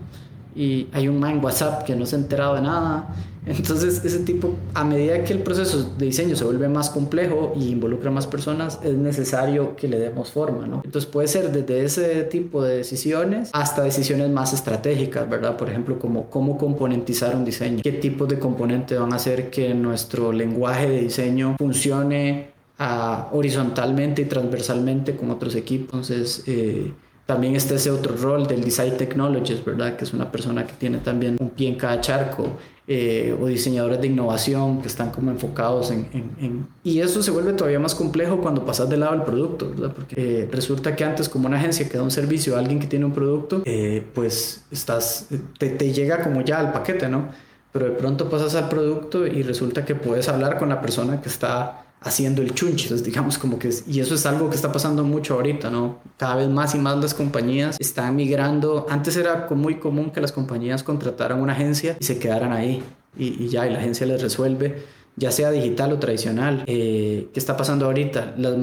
[0.58, 3.14] y hay un man WhatsApp que no se ha enterado de nada.
[3.48, 7.70] Entonces, ese tipo, a medida que el proceso de diseño se vuelve más complejo y
[7.70, 10.82] involucra más personas, es necesario que le demos forma, ¿no?
[10.84, 15.58] Entonces, puede ser desde ese tipo de decisiones hasta decisiones más estratégicas, ¿verdad?
[15.58, 19.74] Por ejemplo, como cómo componentizar un diseño, qué tipos de componentes van a hacer que
[19.74, 26.10] nuestro lenguaje de diseño funcione ah, horizontalmente y transversalmente con otros equipos.
[26.10, 26.92] Entonces, eh,
[27.28, 29.98] también está ese otro rol del Design Technologist, ¿verdad?
[29.98, 32.58] Que es una persona que tiene también un pie en cada charco.
[32.90, 37.82] Eh, o diseñadores de innovación que están como enfocados en, Y eso se vuelve todavía
[37.82, 39.92] más complejo cuando pasas del lado del producto, ¿verdad?
[39.94, 42.88] Porque eh, resulta que antes como una agencia que da un servicio a alguien que
[42.88, 45.28] tiene un producto, eh, pues estás,
[45.60, 47.28] te, te llega como ya al paquete, ¿no?
[47.74, 51.28] Pero de pronto pasas al producto y resulta que puedes hablar con la persona que
[51.28, 52.84] está haciendo el chunche.
[52.84, 56.00] Entonces, digamos como que, y eso es algo que está pasando mucho ahorita, ¿no?
[56.18, 58.86] Cada vez más y más las compañías están migrando.
[58.90, 62.84] Antes era muy común que las compañías contrataran una agencia y se quedaran ahí
[63.18, 66.64] y, ya, y la agencia les resuelve ya sea digital o tradicional.
[66.68, 68.36] Eh, ¿Qué está pasando ahorita?
[68.38, 68.56] Las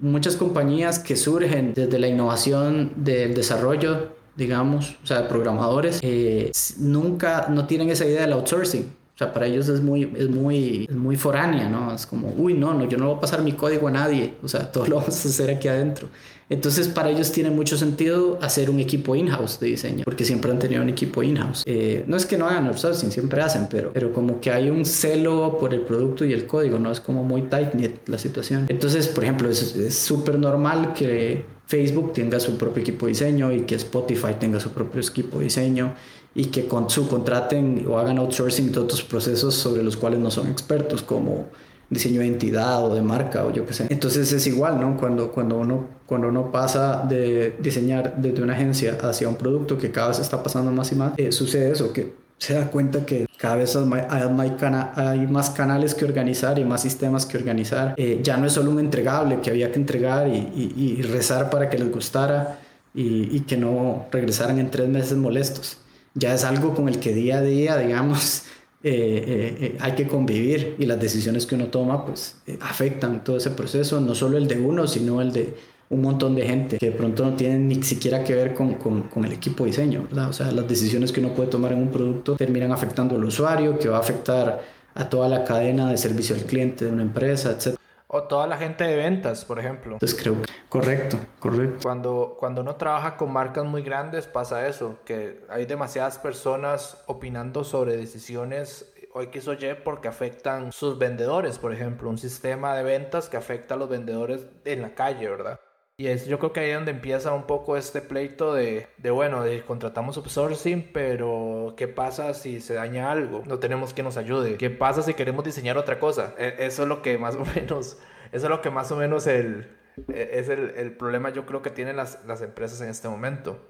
[0.00, 6.50] muchas compañías que surgen desde la innovación del desarrollo, digamos, o sea, de programadores, eh,
[6.78, 8.86] nunca, no tienen esa idea del outsourcing
[9.30, 11.94] para ellos es muy, es muy, muy foránea, ¿no?
[11.94, 14.34] Es como, uy, no, no, yo no voy a pasar mi código a nadie.
[14.42, 16.08] O sea, todo lo vamos a hacer aquí adentro.
[16.48, 20.58] Entonces, para ellos tiene mucho sentido hacer un equipo in-house de diseño, porque siempre han
[20.58, 21.62] tenido un equipo in-house.
[21.66, 24.84] Eh, no es que no hagan outsourcing, siempre hacen, pero, pero como que hay un
[24.84, 26.90] celo por el producto y el código, ¿no?
[26.90, 28.66] Es como muy tight-knit la situación.
[28.68, 33.62] Entonces, por ejemplo, es súper normal que Facebook tenga su propio equipo de diseño y
[33.62, 35.94] que Spotify tenga su propio equipo de diseño
[36.34, 40.30] y que con su contraten o hagan outsourcing de otros procesos sobre los cuales no
[40.30, 41.46] son expertos, como
[41.90, 43.86] diseño de identidad o de marca o yo qué sé.
[43.90, 44.96] Entonces es igual, ¿no?
[44.96, 49.90] Cuando, cuando, uno, cuando uno pasa de diseñar desde una agencia hacia un producto que
[49.90, 53.26] cada vez está pasando más y más, eh, sucede eso, que se da cuenta que
[53.36, 57.94] cada vez hay, más canales que organizar y más sistemas que organizar.
[57.96, 61.68] Eh, ya no es solo un entregable que había que entregar y, y, rezar para
[61.68, 62.58] que les gustara
[62.94, 65.81] y, y que no regresaran en tres meses molestos
[66.14, 68.44] ya es algo con el que día a día, digamos,
[68.82, 73.36] eh, eh, eh, hay que convivir y las decisiones que uno toma pues afectan todo
[73.36, 75.54] ese proceso, no solo el de uno, sino el de
[75.90, 79.24] un montón de gente que de pronto no tienen ni siquiera que ver con, con,
[79.24, 80.30] el equipo de diseño, ¿verdad?
[80.30, 83.78] O sea, las decisiones que uno puede tomar en un producto terminan afectando al usuario,
[83.78, 84.62] que va a afectar
[84.94, 87.76] a toda la cadena de servicio al cliente de una empresa, etc.
[88.14, 89.94] O toda la gente de ventas, por ejemplo.
[89.94, 91.78] Entonces creo que correcto, correcto.
[91.82, 97.64] Cuando, cuando uno trabaja con marcas muy grandes pasa eso, que hay demasiadas personas opinando
[97.64, 102.82] sobre decisiones o X o Y porque afectan sus vendedores, por ejemplo, un sistema de
[102.82, 105.58] ventas que afecta a los vendedores en la calle, ¿verdad?
[106.02, 109.10] Y es, yo creo que ahí es donde empieza un poco este pleito de, de,
[109.12, 113.44] bueno, de contratamos outsourcing, pero ¿qué pasa si se daña algo?
[113.46, 114.56] No tenemos que nos ayude.
[114.56, 116.34] ¿Qué pasa si queremos diseñar otra cosa?
[116.38, 117.98] E, eso es lo que más o menos,
[118.32, 119.76] eso es lo que más o menos el,
[120.08, 123.60] e, es el, el problema yo creo que tienen las, las empresas en este momento.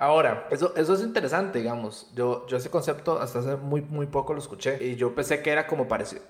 [0.00, 2.06] Ahora, eso, eso es interesante, digamos.
[2.14, 5.50] Yo, yo ese concepto hasta hace muy, muy poco lo escuché y yo pensé que
[5.50, 6.22] era como parecido.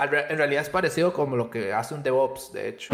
[0.00, 2.92] En realidad es parecido como lo que hace un DevOps, de hecho.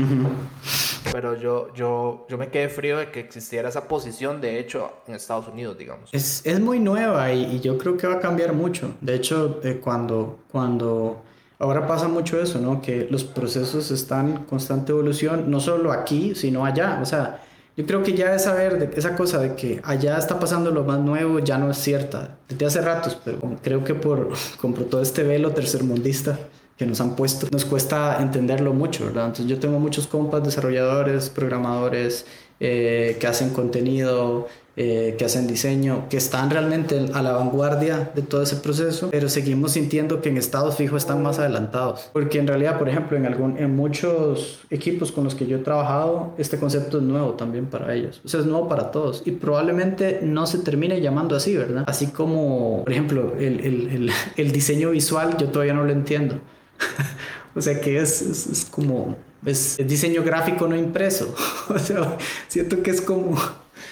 [1.11, 5.15] Pero yo, yo, yo me quedé frío de que existiera esa posición, de hecho, en
[5.15, 6.11] Estados Unidos, digamos.
[6.13, 8.97] Es, es muy nueva y, y, yo creo que va a cambiar mucho.
[9.01, 11.23] De hecho, eh, cuando, cuando
[11.59, 12.83] ahora pasa mucho eso, ¿no?
[12.83, 16.99] Que los procesos están en constante evolución, no solo aquí, sino allá.
[17.01, 17.41] O sea,
[17.79, 20.99] yo creo que ya de saber esa cosa de que allá está pasando lo más
[20.99, 22.37] nuevo ya no es cierta.
[22.49, 26.41] Desde hace ratos, pero creo que por, por todo este velo tercermundista
[26.77, 29.27] que nos han puesto, nos cuesta entenderlo mucho, ¿verdad?
[29.27, 32.27] Entonces yo tengo muchos compas, desarrolladores, programadores,
[32.59, 34.49] eh, que hacen contenido,
[34.81, 39.29] eh, que hacen diseño, que están realmente a la vanguardia de todo ese proceso, pero
[39.29, 42.11] seguimos sintiendo que en estados fijos están más adelantados.
[42.13, 45.61] Porque en realidad, por ejemplo, en, algún, en muchos equipos con los que yo he
[45.63, 48.21] trabajado, este concepto es nuevo también para ellos.
[48.25, 49.25] O sea, es nuevo para todos.
[49.27, 51.83] Y probablemente no se termine llamando así, ¿verdad?
[51.89, 56.39] Así como, por ejemplo, el, el, el, diseño visual, yo todavía no lo entiendo.
[57.57, 59.17] o sea, que es, es, es como...
[59.45, 61.35] Es, es diseño gráfico no impreso.
[61.69, 63.37] o sea, siento que es como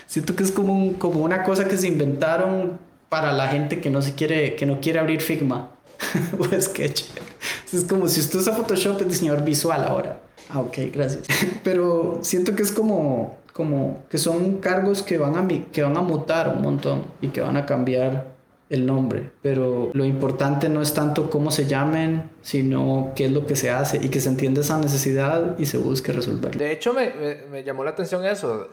[0.06, 4.02] Siento que es como, como una cosa que se inventaron para la gente que no
[4.02, 5.70] se quiere, que no quiere abrir Figma
[6.38, 7.04] o Sketch.
[7.72, 10.20] es como si usted usa Photoshop, es diseñador visual ahora.
[10.48, 11.26] Ah, ok, gracias.
[11.64, 16.02] Pero siento que es como, como que son cargos que van, a, que van a
[16.02, 18.36] mutar un montón y que van a cambiar
[18.68, 23.46] el nombre, pero lo importante no es tanto cómo se llamen, sino qué es lo
[23.46, 26.58] que se hace y que se entienda esa necesidad y se busque resolverlo.
[26.58, 27.12] De hecho, me,
[27.48, 28.68] me, llamó la atención eso.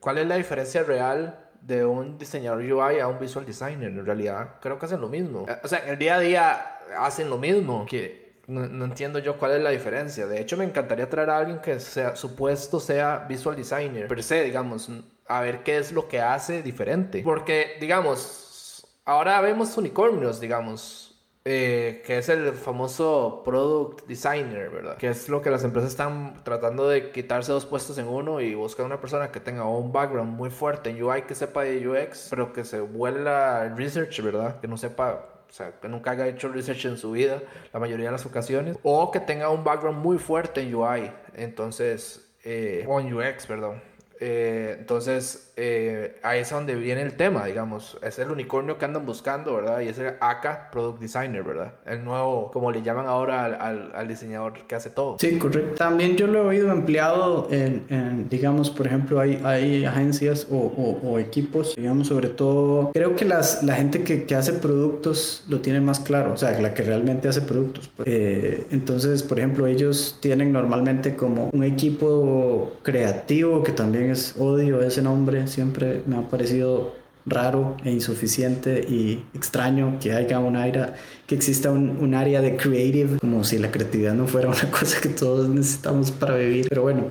[0.00, 3.88] ¿Cuál es la diferencia real de un diseñador UI a un visual designer?
[3.88, 5.46] En realidad, creo que hacen lo mismo.
[5.62, 7.86] O sea, en el día a día hacen lo mismo.
[7.86, 10.26] Que no, no, entiendo yo cuál es la diferencia.
[10.26, 14.42] De hecho, me encantaría traer a alguien que sea, supuesto sea visual designer, pero sé,
[14.42, 14.90] digamos,
[15.26, 17.22] a ver qué es lo que hace diferente.
[17.22, 21.07] Porque, digamos, ahora vemos unicornios, digamos,
[21.44, 24.96] eh, que es el famoso product designer, ¿verdad?
[24.96, 28.54] Que es lo que las empresas están tratando de quitarse dos puestos en uno y
[28.54, 32.28] buscar una persona que tenga un background muy fuerte en UI, que sepa de UX,
[32.30, 34.60] pero que se vuela research, ¿verdad?
[34.60, 38.06] Que no sepa o sea, que nunca haya hecho research en su vida, la mayoría
[38.06, 43.00] de las ocasiones, o que tenga un background muy fuerte en UI, entonces, eh, o
[43.00, 43.80] en UX, perdón.
[44.20, 47.98] Eh, entonces, eh, ahí es donde viene el tema, digamos.
[48.02, 49.80] Es el unicornio que andan buscando, ¿verdad?
[49.80, 51.72] Y es el AK Product Designer, ¿verdad?
[51.86, 55.16] El nuevo, como le llaman ahora al, al, diseñador que hace todo.
[55.18, 55.74] Sí, correcto.
[55.76, 61.18] También yo lo he oído empleado en, digamos, por ejemplo, hay, hay agencias o, o,
[61.18, 65.80] equipos, digamos, sobre todo, creo que las, la gente que, que, hace productos lo tiene
[65.80, 67.90] más claro, o sea, la que realmente hace productos.
[68.04, 74.80] Eh, entonces, por ejemplo, ellos tienen normalmente como un equipo creativo que también es odio
[74.82, 76.94] ese nombre, siempre me ha parecido
[77.26, 80.94] raro e insuficiente y extraño que haya un área,
[81.26, 85.10] que exista un, área de creative, como si la creatividad no fuera una cosa que
[85.10, 86.66] todos necesitamos para vivir.
[86.68, 87.04] Pero bueno,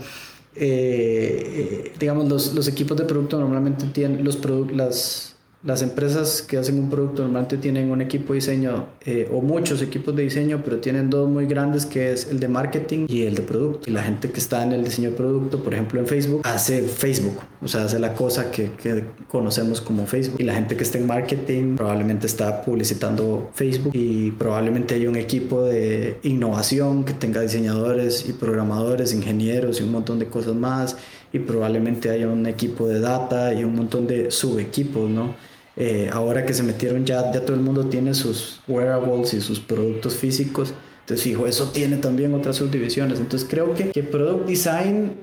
[0.55, 4.39] eh, eh, digamos, los, los, equipos de producto normalmente tienen los
[4.71, 5.26] las
[5.63, 9.81] las empresas que hacen un producto normalmente tienen un equipo de diseño eh, o muchos
[9.81, 13.35] equipos de diseño, pero tienen dos muy grandes que es el de marketing y el
[13.35, 13.89] de producto.
[13.89, 16.83] Y la gente que está en el diseño de producto, por ejemplo en Facebook, hace
[16.83, 20.39] Facebook, o sea, hace la cosa que, que conocemos como Facebook.
[20.39, 25.15] Y la gente que está en marketing probablemente está publicitando Facebook y probablemente hay un
[25.15, 30.97] equipo de innovación que tenga diseñadores y programadores, ingenieros y un montón de cosas más
[31.33, 35.35] y probablemente haya un equipo de data y un montón de subequipos, ¿no?
[35.75, 39.59] Eh, ahora que se metieron ya, ya todo el mundo tiene sus wearables y sus
[39.59, 40.73] productos físicos.
[41.01, 43.19] Entonces, fijo, eso tiene también otras subdivisiones.
[43.19, 45.13] Entonces, creo que, que Product Design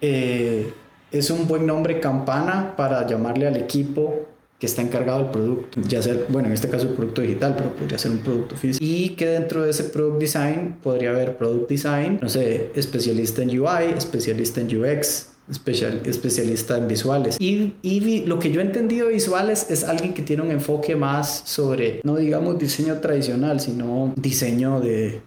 [0.00, 0.70] eh,
[1.10, 4.26] es un buen nombre campana para llamarle al equipo
[4.58, 7.74] que está encargado del producto, ya sea, bueno, en este caso el producto digital, pero
[7.74, 8.82] podría ser un producto físico.
[8.82, 13.50] Y que dentro de ese product design podría haber product design, no sé, especialista en
[13.50, 17.36] UI, especialista en UX, especial, especialista en visuales.
[17.40, 20.96] Y, y, lo que yo he entendido de visuales es alguien que tiene un enfoque
[20.96, 25.20] más sobre, no digamos diseño tradicional, sino diseño de...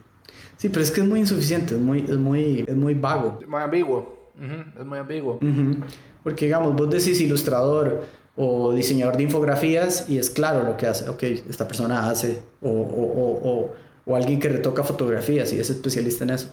[0.58, 3.39] Sí, pero es que es muy insuficiente, es muy, es muy, es muy vago.
[3.47, 4.29] Muy ambiguo.
[4.77, 5.39] Es muy ambiguo.
[6.23, 8.05] Porque digamos, vos decís ilustrador
[8.36, 11.10] o diseñador de infografías y es claro lo que hace.
[11.10, 12.41] Ok, esta persona hace.
[12.62, 16.51] O, o, o, o alguien que retoca fotografías y es especialista en eso.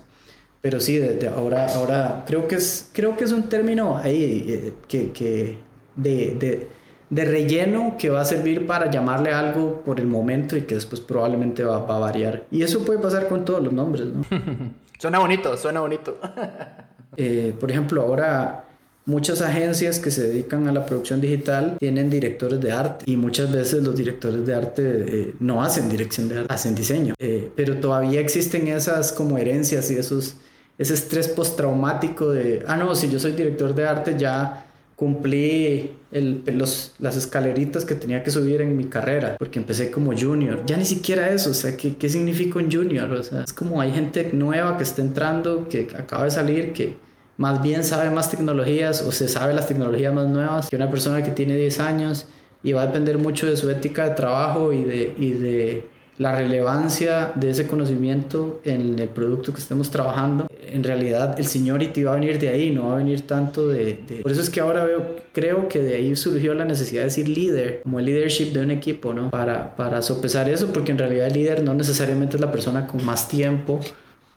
[0.60, 4.74] Pero sí, de, ahora, ahora creo que es, creo que es un término ahí eh,
[4.88, 5.58] que, que
[5.94, 6.68] de, de,
[7.08, 11.00] de, relleno que va a servir para llamarle algo por el momento y que después
[11.00, 12.46] probablemente va, va a variar.
[12.50, 14.24] Y eso puede pasar con todos los nombres, ¿no?
[14.98, 16.18] suena bonito, suena bonito.
[17.16, 18.66] eh, por ejemplo, ahora
[19.08, 23.52] Muchas agencias que se dedican a la producción digital tienen directores de arte y muchas
[23.52, 27.14] veces los directores de arte eh, no hacen dirección de arte, hacen diseño.
[27.20, 30.34] Eh, pero todavía existen esas como herencias y esos,
[30.78, 36.42] ese estrés postraumático de, ah, no, si yo soy director de arte ya cumplí el,
[36.54, 40.62] los, las escaleritas que tenía que subir en mi carrera, porque empecé como junior.
[40.66, 43.10] Ya ni siquiera eso, o sea, ¿qué, qué significa un junior?
[43.12, 46.96] O sea, es como hay gente nueva que está entrando, que acaba de salir, que
[47.36, 51.22] más bien sabe más tecnologías o se sabe las tecnologías más nuevas que una persona
[51.22, 52.26] que tiene 10 años
[52.62, 56.34] y va a depender mucho de su ética de trabajo y de, y de la
[56.34, 60.46] relevancia de ese conocimiento en el producto que estemos trabajando.
[60.66, 64.22] En realidad el seniority va a venir de ahí, no va a venir tanto de...
[64.22, 67.28] Por eso es que ahora veo, creo que de ahí surgió la necesidad de decir
[67.28, 69.30] líder, como el leadership de un equipo, ¿no?
[69.30, 73.04] Para, para sopesar eso, porque en realidad el líder no necesariamente es la persona con
[73.04, 73.80] más tiempo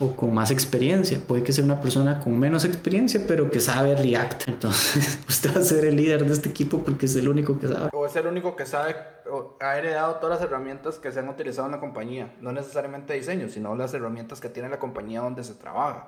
[0.02, 1.20] o con más experiencia.
[1.20, 4.48] Puede que sea una persona con menos experiencia, pero que sabe React.
[4.48, 7.68] Entonces, usted va a ser el líder de este equipo porque es el único que
[7.68, 7.90] sabe.
[7.92, 8.96] O es el único que sabe,
[9.30, 12.34] o ha heredado todas las herramientas que se han utilizado en la compañía.
[12.40, 16.08] No necesariamente diseño, sino las herramientas que tiene la compañía donde se trabaja,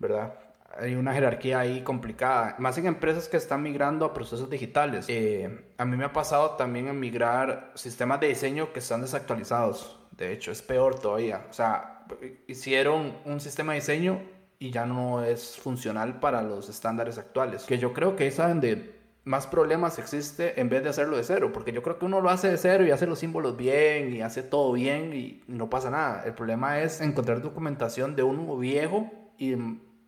[0.00, 0.34] ¿verdad?
[0.76, 5.06] Hay una jerarquía ahí complicada, más en empresas que están migrando a procesos digitales.
[5.08, 9.98] Eh, a mí me ha pasado también en migrar sistemas de diseño que están desactualizados.
[10.10, 11.46] De hecho, es peor todavía.
[11.48, 11.99] O sea,
[12.46, 14.20] hicieron un sistema de diseño
[14.58, 17.64] y ya no es funcional para los estándares actuales.
[17.64, 21.24] Que yo creo que ahí saben de más problemas existe en vez de hacerlo de
[21.24, 24.14] cero, porque yo creo que uno lo hace de cero y hace los símbolos bien
[24.14, 26.22] y hace todo bien y no pasa nada.
[26.24, 29.54] El problema es encontrar documentación de uno viejo y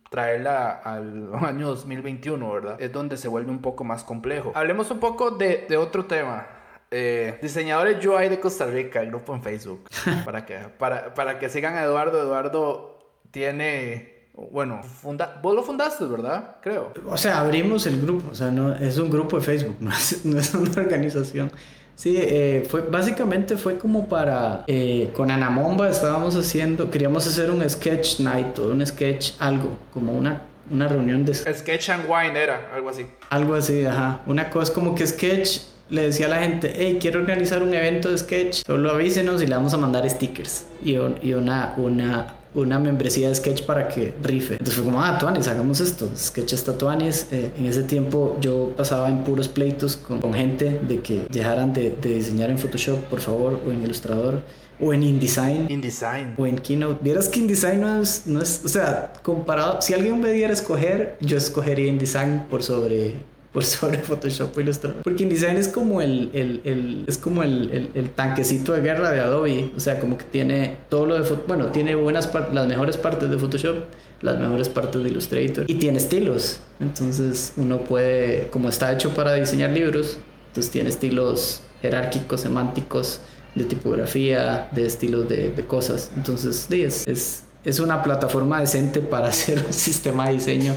[0.09, 2.81] traerla al año 2021, ¿verdad?
[2.81, 4.51] Es donde se vuelve un poco más complejo.
[4.55, 6.47] Hablemos un poco de, de otro tema.
[6.95, 9.89] Eh, diseñadores UI de Costa Rica, el grupo en Facebook.
[10.25, 12.21] para, que, para, para que sigan a Eduardo.
[12.21, 12.99] Eduardo
[13.31, 16.55] tiene bueno, funda vos lo fundaste, ¿verdad?
[16.61, 16.91] Creo.
[17.07, 20.25] O sea, abrimos el grupo, o sea, no, es un grupo de Facebook, no es,
[20.25, 21.51] no es una organización.
[21.95, 27.67] Sí, eh, fue, básicamente fue como para, eh, con Anamomba estábamos haciendo, queríamos hacer un
[27.69, 30.41] sketch night o un sketch algo, como una,
[30.71, 31.35] una reunión de...
[31.35, 33.05] Sketch and wine era, algo así.
[33.29, 34.21] Algo así, ajá.
[34.25, 35.59] Una cosa como que sketch
[35.93, 39.47] le decía a la gente, hey, quiero organizar un evento de sketch, solo avísenos y
[39.47, 44.13] le vamos a mandar stickers y, y una, una una membresía de Sketch para que
[44.21, 44.53] rife.
[44.53, 46.09] Entonces fue como, ah, Tuanis, hagamos esto.
[46.15, 47.27] Sketch está Tuanis.
[47.31, 51.73] Eh, en ese tiempo yo pasaba en puros pleitos con, con gente de que dejaran
[51.73, 54.41] de, de, diseñar en Photoshop, por favor, o en Illustrator.
[54.79, 55.67] O en InDesign.
[55.69, 56.35] InDesign.
[56.37, 56.99] O en Keynote.
[57.01, 61.17] Vieras que InDesign no es, no es, o sea, comparado, si alguien me diera escoger,
[61.21, 63.15] yo escogería InDesign por sobre
[63.53, 65.03] por sobre Photoshop o Illustrator.
[65.03, 69.71] Porque InDesign es como el, el, es como el, el, tanquecito de guerra de Adobe.
[69.77, 71.35] O sea, como que tiene todo lo de...
[71.47, 73.75] Bueno, tiene buenas las mejores partes de Photoshop,
[74.21, 75.65] las mejores partes de Illustrator.
[75.67, 76.59] Y tiene estilos.
[76.79, 83.21] Entonces uno puede, como está hecho para diseñar libros, entonces tiene estilos jerárquicos, semánticos,
[83.55, 86.09] de tipografía, de estilos de, de cosas.
[86.15, 90.75] Entonces, sí, es, es, es una plataforma decente para hacer un sistema de diseño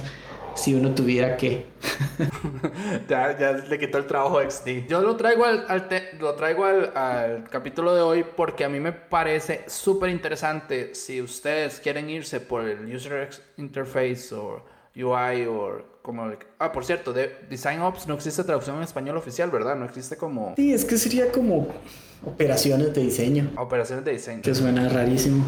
[0.57, 1.67] si uno tuviera que.
[3.09, 4.87] ya, ya, le quitó el trabajo a XD.
[4.89, 5.67] Yo lo traigo, al,
[6.19, 11.21] lo traigo al, al, capítulo de hoy porque a mí me parece súper interesante si
[11.23, 14.65] ustedes quieren irse por el User Interface o
[14.97, 16.31] UI o como...
[16.59, 19.77] Ah, por cierto, de Design Ops no existe traducción en español oficial, ¿verdad?
[19.77, 20.55] No existe como...
[20.57, 21.69] Sí, es que sería como
[22.25, 23.51] operaciones de diseño.
[23.59, 24.43] Operaciones de diseño.
[24.43, 25.45] Que suena rarísimo.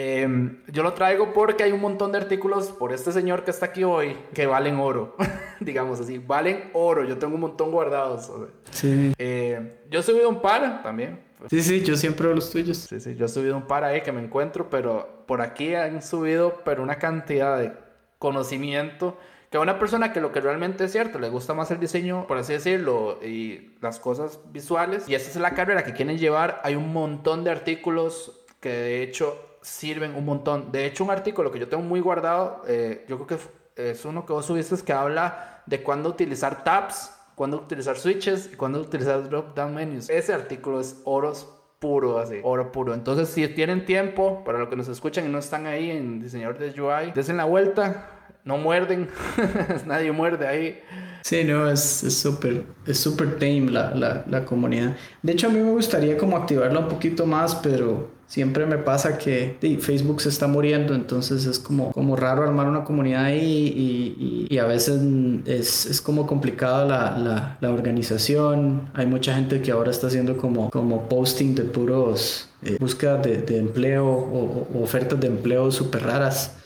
[0.00, 3.66] Em, yo lo traigo porque hay un montón de artículos por este señor que está
[3.66, 5.16] aquí hoy que valen oro,
[5.58, 7.02] digamos así, valen oro.
[7.02, 8.30] Yo tengo un montón guardados.
[8.70, 9.12] Sí.
[9.18, 11.18] Eh, yo he subido un par también.
[11.50, 12.76] Sí, sí, yo siempre veo los tuyos.
[12.78, 16.00] Sí, sí, yo he subido un par ahí que me encuentro, pero por aquí han
[16.00, 17.72] subido, pero una cantidad de
[18.20, 19.18] conocimiento
[19.50, 22.28] que a una persona que lo que realmente es cierto, le gusta más el diseño,
[22.28, 26.60] por así decirlo, y las cosas visuales, y esa es la carrera que quieren llevar,
[26.62, 30.72] hay un montón de artículos que de hecho sirven un montón.
[30.72, 34.26] De hecho, un artículo que yo tengo muy guardado, eh, yo creo que es uno
[34.26, 39.28] que vos subiste que habla de cuándo utilizar tabs, cuándo utilizar switches y cuándo utilizar
[39.28, 40.10] drop-down menus.
[40.10, 41.46] Ese artículo es oros
[41.78, 42.94] puro, así, oro puro.
[42.94, 46.58] Entonces, si tienen tiempo, para los que nos escuchan y no están ahí en diseñador
[46.58, 48.10] de UI, desen la vuelta,
[48.44, 49.08] no muerden,
[49.86, 50.82] nadie muerde ahí.
[51.22, 54.96] Sí, no, es súper es súper tame la, la, la comunidad.
[55.22, 59.16] De hecho, a mí me gustaría como activarla un poquito más, pero siempre me pasa
[59.16, 64.46] que Facebook se está muriendo, entonces es como, como raro armar una comunidad ahí y,
[64.54, 65.00] y, a veces
[65.46, 68.90] es, es como complicada la, la, organización.
[68.92, 73.38] Hay mucha gente que ahora está haciendo como, como posting de puros eh, búsquedas de,
[73.38, 76.57] de, empleo o, o, ofertas de empleo súper raras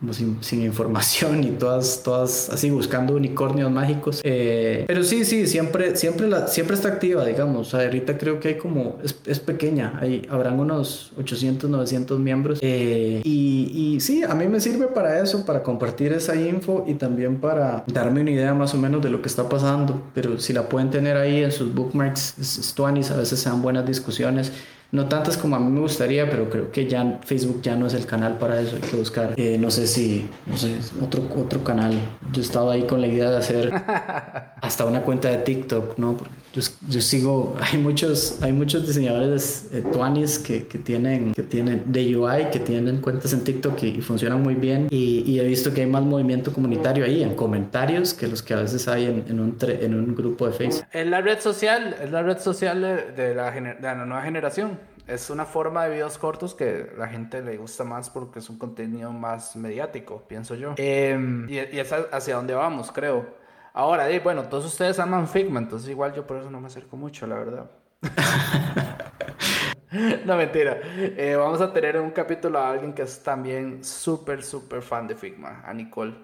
[0.00, 4.20] como sin, sin, información y todas, todas así buscando unicornios mágicos.
[4.24, 7.74] Eh, pero sí, sí, siempre, siempre, la, siempre está activa, digamos.
[7.74, 12.58] ahorita creo que hay como, es, es pequeña, hay, habrán unos 800, 900 miembros.
[12.62, 16.94] Eh, y, y, sí, a mí me sirve para eso, para compartir esa info y
[16.94, 20.02] también para darme una idea más o menos de lo que está pasando.
[20.14, 23.86] Pero si la pueden tener ahí en sus bookmarks, es, a veces se dan buenas
[23.86, 24.50] discusiones
[24.92, 27.94] no tantas como a mí me gustaría, pero creo que ya Facebook ya no es
[27.94, 31.62] el canal para eso, hay que buscar, eh, no sé si, no sé, otro, otro
[31.62, 31.92] canal.
[32.32, 33.72] Yo estaba ahí con la idea de hacer
[34.60, 36.16] hasta una cuenta de TikTok, ¿no?
[36.52, 41.84] Yo, yo sigo, hay muchos, hay muchos diseñadores eh, tuanis que, que, tienen, que tienen
[41.86, 44.88] de UI, que tienen cuentas en TikTok y, funcionan muy bien.
[44.90, 48.54] Y, y, he visto que hay más movimiento comunitario ahí en comentarios que los que
[48.54, 50.84] a veces hay en, en, un, en un grupo de Facebook.
[50.92, 54.78] Es la red social, es la red social de, la, de la nueva generación
[55.10, 58.58] es una forma de videos cortos que la gente le gusta más porque es un
[58.58, 60.74] contenido más mediático, pienso yo.
[60.76, 63.39] Em, y, y, es hacia dónde vamos, creo.
[63.72, 67.26] Ahora, bueno, todos ustedes aman Figma, entonces igual yo por eso no me acerco mucho,
[67.26, 67.70] la verdad.
[70.24, 70.78] no, mentira.
[70.96, 75.14] Eh, vamos a tener un capítulo a alguien que es también súper, súper fan de
[75.14, 76.14] Figma, a Nicole.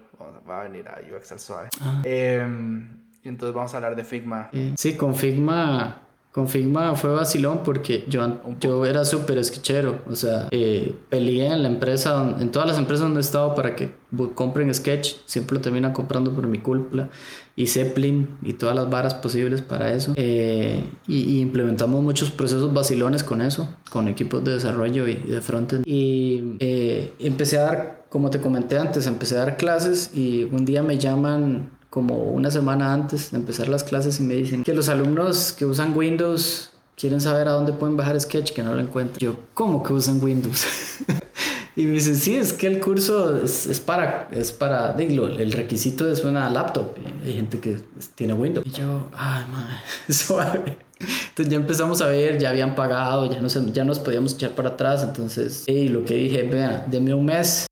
[0.49, 1.69] Va a venir a UX al suave.
[1.79, 2.01] Ah.
[2.03, 2.89] Em,
[3.23, 4.49] entonces vamos a hablar de Figma.
[4.75, 6.06] Sí, con Figma
[6.37, 10.03] Con Figma fue vacilón porque yo, yo era súper sketchero.
[10.07, 13.75] O sea, eh, peleé en la empresa, en todas las empresas donde he estado para
[13.75, 13.89] que
[14.35, 15.15] compren sketch.
[15.25, 17.09] Siempre lo terminan comprando por mi culpa.
[17.55, 20.13] Y Zeppelin y todas las varas posibles para eso.
[20.15, 25.87] Eh, y, implementamos muchos procesos vacilones con eso, con equipos de desarrollo y, de frontend.
[25.87, 30.65] Y eh, empecé a dar, como te comenté antes, empecé a dar clases y un
[30.65, 34.71] día me llaman como una semana antes de empezar las clases y me dicen que
[34.71, 38.81] los alumnos que usan Windows quieren saber a dónde pueden bajar Sketch, que no lo
[38.81, 39.17] encuentro.
[39.19, 40.63] Yo, ¿cómo que usan Windows?
[41.75, 46.07] y me dicen, sí, es que el curso es, para, es para, digo, el requisito
[46.07, 46.91] es una laptop.
[47.25, 47.79] Hay gente que
[48.13, 48.63] tiene Windows.
[48.67, 49.73] Y yo, ay, madre,
[50.13, 50.77] suave.
[50.99, 54.69] Entonces ya empezamos a ver, ya habían pagado, ya, no ya nos podíamos echar para
[54.69, 55.01] atrás.
[55.01, 57.66] Entonces, y lo que dije, vean, denme un mes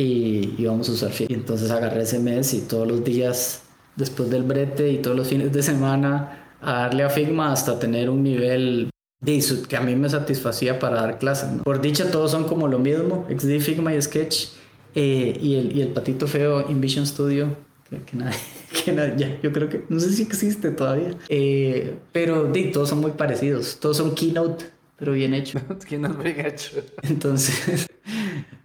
[0.00, 1.12] y, íbamos a usar.
[1.28, 3.62] Y entonces agarré ese mes y todos los días
[3.96, 8.08] después del brete y todos los fines de semana a darle a Figma hasta tener
[8.10, 8.90] un nivel
[9.20, 11.48] de que a mí me satisfacía para dar clases.
[11.62, 14.48] Por dicha todos son como lo mismo, XD, Figma y Sketch
[14.94, 17.54] eh, y, el, y el patito feo InVision Studio.
[17.88, 18.38] Que, que, nadie,
[18.84, 21.14] que nadie, ya, yo creo que no sé si existe todavía.
[21.28, 23.78] Eh, pero de, todos son muy parecidos.
[23.80, 24.64] Todos son Keynote,
[24.96, 25.60] pero bien hecho.
[25.88, 26.80] keynote bien hecho.
[27.02, 27.86] Entonces,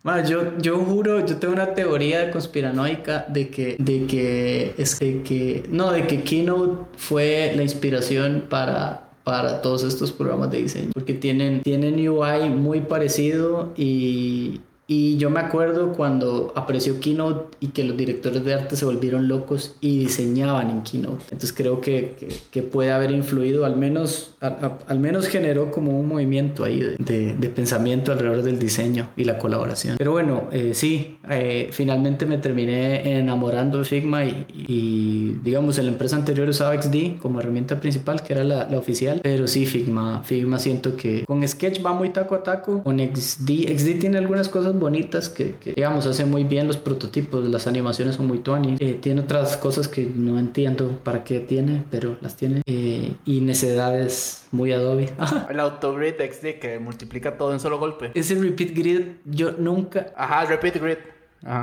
[0.03, 5.63] bueno, yo, yo juro, yo tengo una teoría conspiranoica de que, de que, es que,
[5.69, 11.13] no, de que Keynote fue la inspiración para, para todos estos programas de diseño, porque
[11.13, 17.83] tienen, tienen UI muy parecido y, y yo me acuerdo cuando apareció Keynote y que
[17.83, 21.23] los directores de arte se volvieron locos y diseñaban en Keynote.
[21.23, 22.15] Entonces creo que,
[22.51, 27.49] que, puede haber influido, al menos, al menos generó como un movimiento ahí de, de,
[27.49, 29.95] pensamiento alrededor del diseño y la colaboración.
[29.97, 35.85] Pero bueno, eh, sí, eh, finalmente me terminé enamorando de Figma y, y, digamos en
[35.85, 39.19] la empresa anterior usaba XD como herramienta principal, que era la, la, oficial.
[39.23, 43.77] Pero sí, Figma, Figma siento que con Sketch va muy taco a taco, con XD,
[43.77, 48.27] XD tiene algunas cosas bonitas que, digamos, hace muy bien los prototipos, las animaciones son
[48.27, 48.79] muy tuanis.
[48.81, 52.61] Eh, tiene otras cosas que no entiendo para qué tiene, pero las tiene.
[52.65, 55.13] Eh, y necedades muy Adobe.
[55.49, 58.11] el AutoGrid XD que multiplica todo en solo golpe.
[58.13, 60.07] Ese Repeat Grid yo nunca...
[60.15, 60.97] Ajá, Repeat Grid.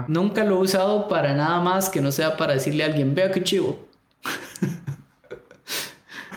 [0.07, 3.33] Nunca lo he usado para nada más que no sea para decirle a alguien, vea
[3.33, 3.81] qué chivo.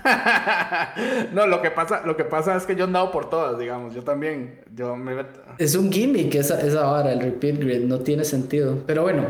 [1.33, 3.93] no, lo que pasa, lo que pasa es que yo andado por todas, digamos.
[3.93, 5.15] Yo también, yo me
[5.57, 8.77] Es un gimmick esa, esa vara, el repeat grid, no tiene sentido.
[8.85, 9.23] Pero bueno,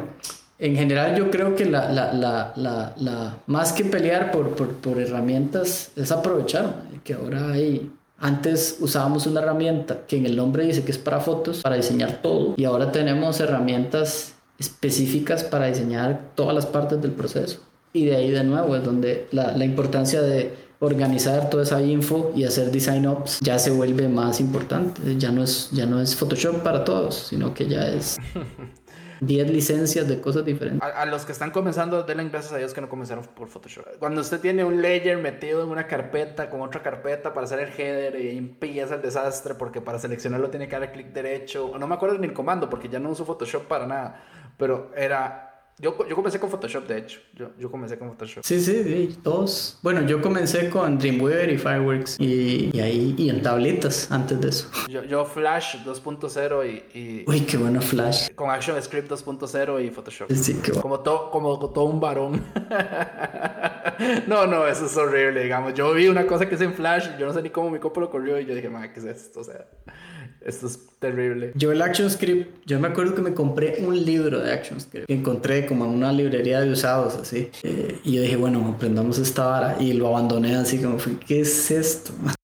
[0.60, 5.00] en general yo creo que la, la, la, la más que pelear por, por, por,
[5.00, 7.92] herramientas es aprovechar, que ahora hay...
[8.18, 12.22] Antes usábamos una herramienta que en el nombre dice que es para fotos, para diseñar
[12.22, 17.60] todo, y ahora tenemos herramientas específicas para diseñar todas las partes del proceso.
[17.96, 22.34] Y de ahí de nuevo es donde la, la importancia de organizar toda esa info
[22.36, 25.02] y hacer design ops ya se vuelve más importante.
[25.18, 28.18] Ya no es, ya no es Photoshop para todos, sino que ya es
[29.22, 30.82] 10 licencias de cosas diferentes.
[30.84, 33.86] A, los que están comenzando, denle gracias a Dios que no comenzaron por Photoshop.
[33.98, 37.70] Cuando usted tiene un layer metido en una carpeta con otra carpeta para hacer el
[37.70, 41.72] header y empieza el desastre porque para seleccionarlo tiene que dar clic derecho.
[41.80, 44.22] No me acuerdo ni el comando porque ya no uso Photoshop para nada.
[44.58, 45.45] Pero era
[45.78, 47.20] yo, yo comencé con Photoshop, de hecho.
[47.34, 48.44] Yo, yo comencé con Photoshop.
[48.46, 49.78] Sí, sí, sí, todos.
[49.82, 54.50] Bueno, yo comencé con Dreamweaver y Fireworks y, y ahí y en tabletas antes de
[54.50, 54.70] eso.
[54.90, 58.30] Yo, yo Flash 2.0 y, y, Uy, qué bueno Flash.
[58.36, 60.32] Con ActionScript 2.0 y Photoshop.
[60.32, 60.82] Sí, qué bueno.
[60.82, 62.42] Como, todo como todo un varón.
[64.28, 65.74] no, no, eso es horrible, digamos.
[65.74, 68.00] Yo vi una cosa que es en Flash yo no sé ni cómo mi copo
[68.00, 69.42] lo corrió y yo dije, madre, ¿qué es esto?
[69.42, 69.66] O sea...
[70.46, 71.52] Esto es terrible.
[71.56, 75.66] Yo el ActionScript, yo me acuerdo que me compré un libro de ActionScript que encontré
[75.66, 77.50] como en una librería de usados así.
[77.64, 81.72] Eh, y yo dije, bueno, aprendamos esta vara y lo abandoné así como, ¿qué es
[81.72, 82.12] esto?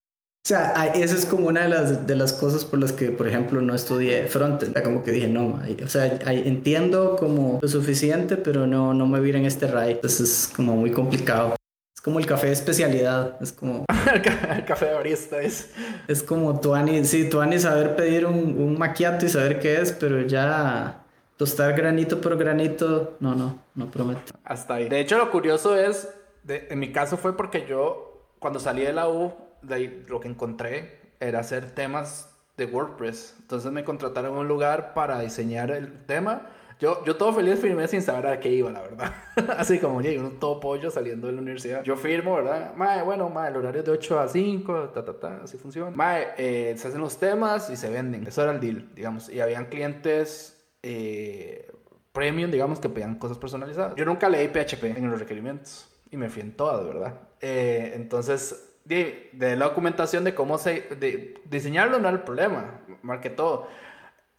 [0.44, 3.28] O sea, esa es como una de las, de las cosas por las que, por
[3.28, 4.76] ejemplo, no estudié frontend.
[4.82, 9.30] Como que dije, no, o sea, entiendo como lo suficiente, pero no, no me vi
[9.30, 9.92] en este raid.
[9.92, 11.54] Entonces es como muy complicado
[12.02, 13.36] como el café de especialidad.
[13.40, 13.84] Es como.
[14.50, 15.70] el café de barista es.
[16.08, 20.20] Es como Tuani, sí, Tuani saber pedir un, un maquiato y saber qué es, pero
[20.22, 21.02] ya
[21.36, 24.32] tostar granito por granito, no, no, no prometo.
[24.44, 24.88] Hasta ahí.
[24.88, 26.08] De hecho, lo curioso es,
[26.46, 29.32] en mi caso fue porque yo, cuando salí de la U,
[29.62, 33.36] de ahí, lo que encontré era hacer temas de WordPress.
[33.40, 36.48] Entonces me contrataron en un lugar para diseñar el tema
[36.82, 39.14] yo, yo todo feliz firmé sin saber a qué iba, la verdad.
[39.56, 41.84] Así como, llegué un todo pollo saliendo de la universidad.
[41.84, 42.74] Yo firmo, ¿verdad?
[42.74, 45.92] Mae, bueno, mae, el horario es de 8 a 5, ta, ta, ta, así funciona.
[45.94, 48.26] Mae, eh, se hacen los temas y se venden.
[48.26, 49.28] Eso era el deal, digamos.
[49.28, 51.70] Y habían clientes eh,
[52.10, 53.94] premium, digamos, que pedían cosas personalizadas.
[53.94, 57.14] Yo nunca leí PHP en los requerimientos y me fui en todas, ¿verdad?
[57.40, 60.80] Eh, entonces de, de, la documentación de cómo se...
[60.98, 63.68] De, diseñarlo no era el problema, más que todo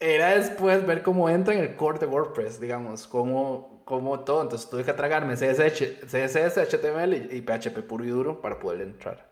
[0.03, 4.41] era después ver cómo entra en el core de WordPress, digamos, cómo, cómo todo.
[4.41, 8.81] Entonces tuve que tragarme CSS, CSS HTML y, y, PHP puro y duro para poder
[8.81, 9.31] entrar.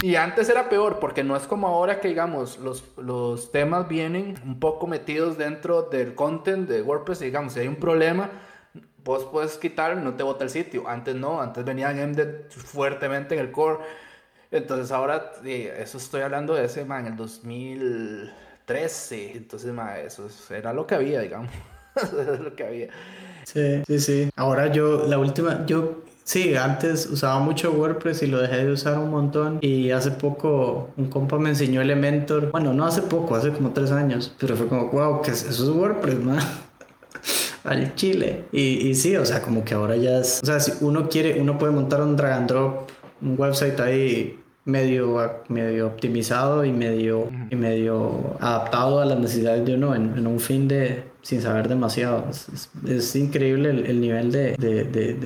[0.00, 4.34] Y antes era peor porque no es como ahora que digamos los, los temas vienen
[4.46, 8.30] un poco metidos dentro del content de WordPress y digamos si hay un problema
[9.02, 12.16] vos puedes quitar no te bota el sitio antes no antes venían
[12.48, 13.80] fuertemente en el core
[14.50, 18.32] entonces ahora eso estoy hablando de ese man el 2000
[18.64, 19.32] 13.
[19.36, 21.50] Entonces, ma, eso era lo que había, digamos.
[21.96, 22.88] eso era lo que había.
[23.44, 24.30] Sí, sí, sí.
[24.36, 28.98] Ahora yo, la última, yo Sí, antes usaba mucho WordPress y lo dejé de usar
[28.98, 29.58] un montón.
[29.60, 32.50] Y hace poco un compa me enseñó Elementor.
[32.50, 34.34] Bueno, no hace poco, hace como tres años.
[34.40, 36.38] Pero fue como, wow, que es eso es WordPress, man.
[37.64, 38.44] Al chile.
[38.52, 40.40] Y, y sí, o sea, como que ahora ya es.
[40.42, 42.90] O sea, si uno quiere, uno puede montar un drag and drop,
[43.20, 49.74] un website ahí medio, medio optimizado y medio, y medio adaptado a las necesidades de
[49.74, 52.26] uno en un fin de sin saber demasiado.
[52.86, 54.54] Es, increíble el, nivel de,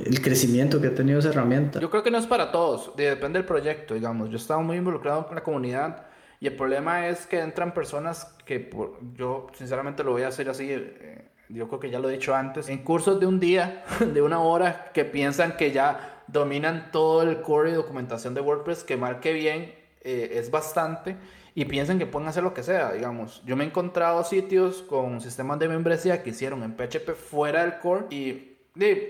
[0.06, 1.80] el crecimiento que ha tenido esa herramienta.
[1.80, 4.30] Yo creo que no es para todos, depende del proyecto, digamos.
[4.30, 6.06] Yo estaba muy involucrado con la comunidad
[6.38, 10.48] y el problema es que entran personas que por, yo sinceramente lo voy a hacer
[10.48, 10.68] así.
[10.70, 13.82] Eh, yo creo que ya lo he dicho antes, en cursos de un día,
[14.14, 18.84] de una hora, que piensan que ya dominan todo el core y documentación de WordPress,
[18.84, 21.16] que marque bien eh, es bastante,
[21.54, 23.42] y piensen que pueden hacer lo que sea, digamos.
[23.44, 27.78] Yo me he encontrado sitios con sistemas de membresía que hicieron en PHP fuera del
[27.78, 28.58] core y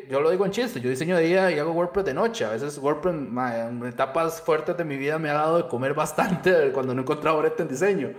[0.09, 2.45] yo lo digo en chiste, yo diseño de día y hago WordPress de noche.
[2.47, 6.71] A veces WordPress en etapas fuertes de mi vida me ha dado de comer bastante
[6.73, 8.14] cuando no he encontrado en diseño.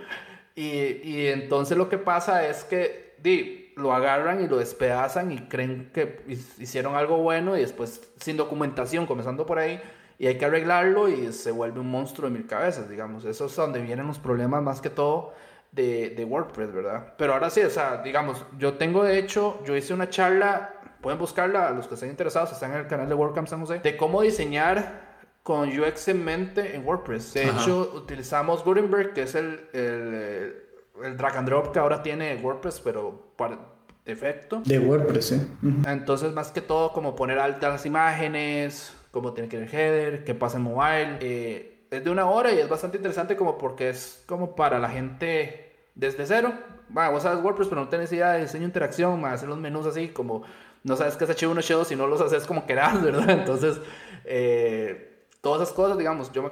[0.56, 5.40] Y, y, entonces lo que pasa es que di, lo agarran y lo despedazan y
[5.48, 6.24] creen que
[6.58, 9.82] hicieron algo bueno y después sin documentación, comenzando por ahí,
[10.18, 13.26] y hay que arreglarlo y se vuelve un monstruo de mil cabezas, digamos.
[13.26, 15.34] Eso es donde vienen los problemas más que todo
[15.72, 17.14] de, de WordPress, ¿verdad?
[17.18, 21.20] Pero ahora sí, o sea, digamos, yo tengo de hecho, yo hice una charla, pueden
[21.20, 24.22] buscarla, los que estén interesados, están en el canal de WordCamp San José, de cómo
[24.22, 25.10] diseñar
[25.44, 27.34] con UX en mente en WordPress.
[27.34, 30.69] De hecho, utilizamos Gutenberg, que es el, el,
[31.04, 33.58] el, drag and drop que ahora tiene WordPress, pero para
[34.06, 34.62] defecto.
[34.66, 35.42] De WordPress, sí.
[35.88, 40.36] Entonces, más que todo, como poner altas imágenes, cómo tiene que ir el header, qué
[40.36, 41.18] pasa en mobile.
[41.22, 44.90] Eh, es de una hora y es bastante interesante como porque es como para la
[44.90, 46.54] gente desde cero.
[46.96, 49.60] Va, vos sabes WordPress, pero no tenés idea de diseño de interacción, más hacer los
[49.60, 50.44] menús así como
[50.84, 53.30] no sabes qué es H1, H2 si no los haces como querás, ¿verdad?
[53.30, 53.80] Entonces,
[54.26, 56.52] eh, todas esas cosas, digamos, yo,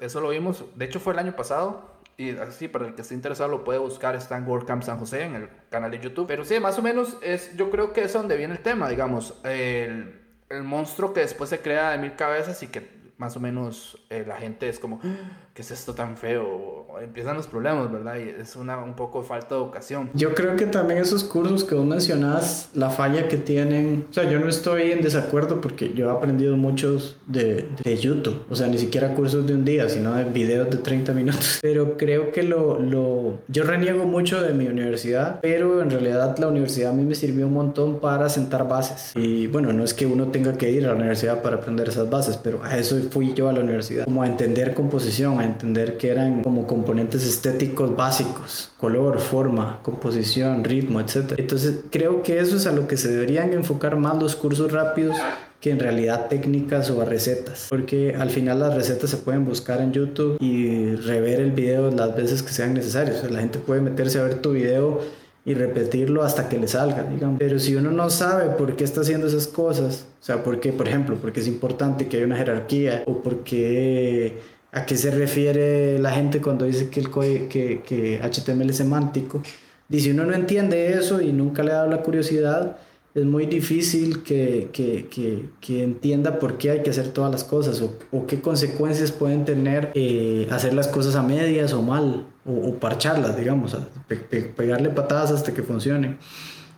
[0.00, 3.14] eso, lo vimos, de hecho fue el año pasado, y así para el que esté
[3.14, 6.26] interesado lo puede buscar, está en WordCamp San José, en el canal de YouTube.
[6.26, 9.34] Pero sí, más o menos es, yo creo que es donde viene el tema, digamos,
[9.44, 13.98] el el monstruo que después se crea de mil cabezas y que más o menos
[14.10, 15.00] eh, la gente es como,
[15.54, 16.84] ¿qué es esto tan feo?
[17.02, 18.16] empiezan los problemas, ¿verdad?
[18.16, 20.10] Y es una, un poco falta de educación.
[20.14, 24.30] Yo creo que también esos cursos que vos mencionás, la falla que tienen, o sea,
[24.30, 28.68] yo no estoy en desacuerdo porque yo he aprendido muchos de, de YouTube, o sea,
[28.68, 31.58] ni siquiera cursos de un día, sino de videos de 30 minutos.
[31.62, 36.48] Pero creo que lo, lo, yo reniego mucho de mi universidad, pero en realidad la
[36.48, 39.12] universidad a mí me sirvió un montón para sentar bases.
[39.16, 42.08] Y bueno, no es que uno tenga que ir a la universidad para aprender esas
[42.08, 46.10] bases, pero a eso fui yo a la universidad, como a entender composición, entender que
[46.10, 51.34] eran como componentes estéticos básicos, color, forma, composición, ritmo, etc.
[51.36, 55.16] Entonces creo que eso es a lo que se deberían enfocar más los cursos rápidos
[55.60, 59.92] que en realidad técnicas o recetas, porque al final las recetas se pueden buscar en
[59.92, 63.24] YouTube y rever el video las veces que sean necesarias.
[63.30, 65.00] la gente puede meterse a ver tu video
[65.46, 67.38] y repetirlo hasta que le salga, digamos.
[67.38, 70.72] Pero si uno no sabe por qué está haciendo esas cosas, o sea, por qué,
[70.72, 74.38] por ejemplo, porque es importante que haya una jerarquía o porque
[74.74, 79.40] a qué se refiere la gente cuando dice que, el que, que HTML es semántico.
[79.88, 82.76] Y si uno no entiende eso y nunca le ha dado la curiosidad,
[83.14, 85.06] es muy difícil que, que,
[85.60, 89.44] que, entienda por qué hay que hacer todas las cosas o, o qué consecuencias pueden
[89.44, 93.76] tener eh, hacer las cosas a medias o mal o, parcharlas, digamos,
[94.56, 96.18] pegarle patadas hasta que funcione.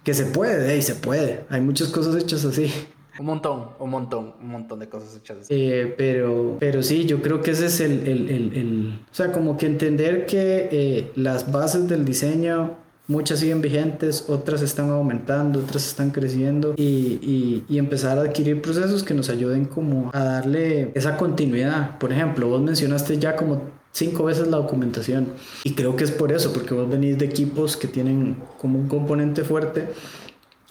[0.05, 1.44] Que se puede, y se puede.
[1.49, 2.70] Hay muchas cosas hechas así.
[3.19, 5.47] Un montón, un montón, un montón de cosas hechas.
[5.49, 9.33] Eh, pero, pero sí, yo creo que ese es el, el, el, el o sea,
[9.33, 12.77] como que entender que eh, las bases del diseño
[13.09, 19.05] Muchas siguen vigentes, otras están aumentando, otras están creciendo y, y, empezar a adquirir procesos
[19.05, 21.99] que nos ayuden como a darle esa continuidad.
[21.99, 23.62] Por ejemplo, vos mencionaste ya como
[23.93, 25.29] cinco veces la documentación
[25.62, 28.89] y creo que es por eso, porque vos venís de equipos que tienen como un
[28.89, 29.89] componente fuerte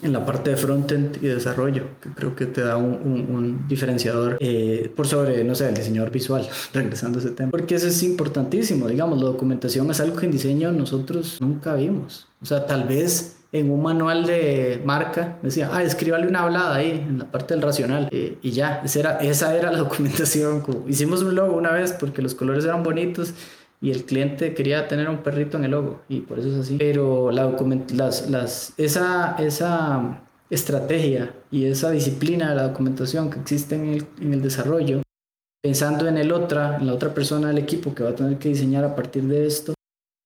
[0.02, 4.38] en la parte de frontend y desarrollo, que creo que te da un, un, diferenciador
[4.42, 7.52] eh, por sobre, no sé, el diseñador visual, regresando a ese tema.
[7.52, 12.28] Porque eso es importantísimo, digamos, la documentación es algo que en diseño nosotros nunca vimos.
[12.42, 17.06] O sea, tal vez en un manual de marca decía, ah, escríbale una hablada ahí
[17.08, 20.62] en la parte del racional eh, y ya, esa era, esa era la documentación.
[20.88, 23.34] Hicimos un logo una vez porque los colores eran bonitos
[23.82, 26.78] y el cliente quería tener un perrito en el logo y por eso es así.
[26.78, 27.56] Pero la
[27.94, 34.08] las, las, esa, esa estrategia y esa disciplina de la documentación que existe en el,
[34.22, 35.02] en el desarrollo,
[35.62, 38.50] pensando en el otra, en la otra persona del equipo que va a tener que
[38.50, 39.74] diseñar a partir de esto,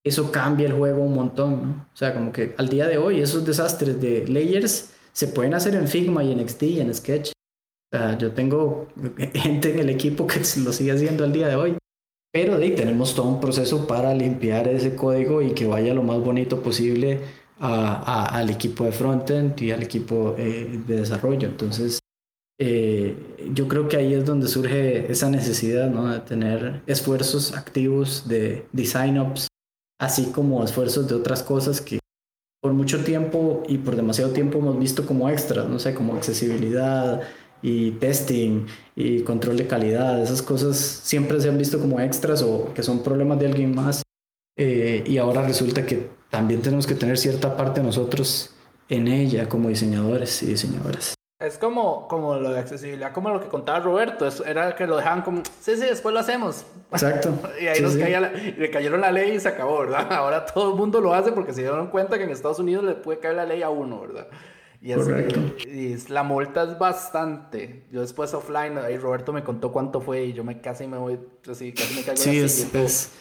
[0.03, 1.87] eso cambia el juego un montón, ¿no?
[1.93, 5.75] O sea, como que al día de hoy esos desastres de layers se pueden hacer
[5.75, 7.31] en Figma y en XD y en Sketch.
[8.17, 8.87] Yo tengo
[9.33, 11.77] gente en el equipo que lo sigue haciendo al día de hoy.
[12.31, 16.19] Pero de, tenemos todo un proceso para limpiar ese código y que vaya lo más
[16.19, 17.21] bonito posible
[17.59, 21.47] a, al equipo de frontend y al equipo eh, de desarrollo.
[21.47, 21.99] Entonces,
[22.59, 23.15] eh,
[23.53, 26.11] yo creo que ahí es donde surge esa necesidad ¿no?
[26.11, 29.47] de tener esfuerzos activos de design ups,
[29.99, 31.99] así como esfuerzos de otras cosas que
[32.61, 37.21] por mucho tiempo y por demasiado tiempo hemos visto como extras, no sé, como accesibilidad,
[37.61, 42.73] y testing y control de calidad, esas cosas siempre se han visto como extras o
[42.73, 44.01] que son problemas de alguien más
[44.57, 48.55] eh, y ahora resulta que también tenemos que tener cierta parte nosotros
[48.89, 51.15] en ella como diseñadores y diseñadoras.
[51.39, 55.21] Es como, como lo de accesibilidad, como lo que contaba Roberto, era que lo dejaban
[55.21, 56.65] como, sí, sí, después lo hacemos.
[56.91, 57.29] Exacto.
[57.61, 57.79] y ahí
[58.57, 60.07] le cayeron la ley y se acabó, ¿verdad?
[60.11, 62.95] Ahora todo el mundo lo hace porque se dieron cuenta que en Estados Unidos le
[62.95, 64.27] puede caer la ley a uno, ¿verdad?
[64.81, 67.83] Y, es, la multa es bastante.
[67.91, 71.19] Yo después offline, ahí Roberto me contó cuánto fue y yo me casi me voy,
[71.49, 73.11] así, casi me caigo Sí, es,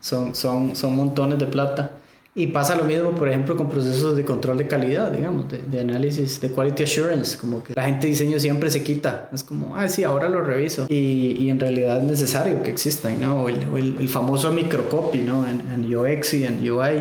[0.00, 1.92] son, son, son montones de plata.
[2.34, 6.38] Y pasa lo mismo, por ejemplo, con procesos de control de calidad, digamos, de, análisis,
[6.38, 9.30] de quality assurance, como que la gente de diseño siempre se quita.
[9.32, 10.84] Es como, ah, sí, ahora lo reviso.
[10.90, 13.48] Y, y en realidad es necesario que exista, ¿no?
[13.48, 15.48] el, el, famoso microcopy, ¿no?
[15.48, 17.00] En, en UX y en UI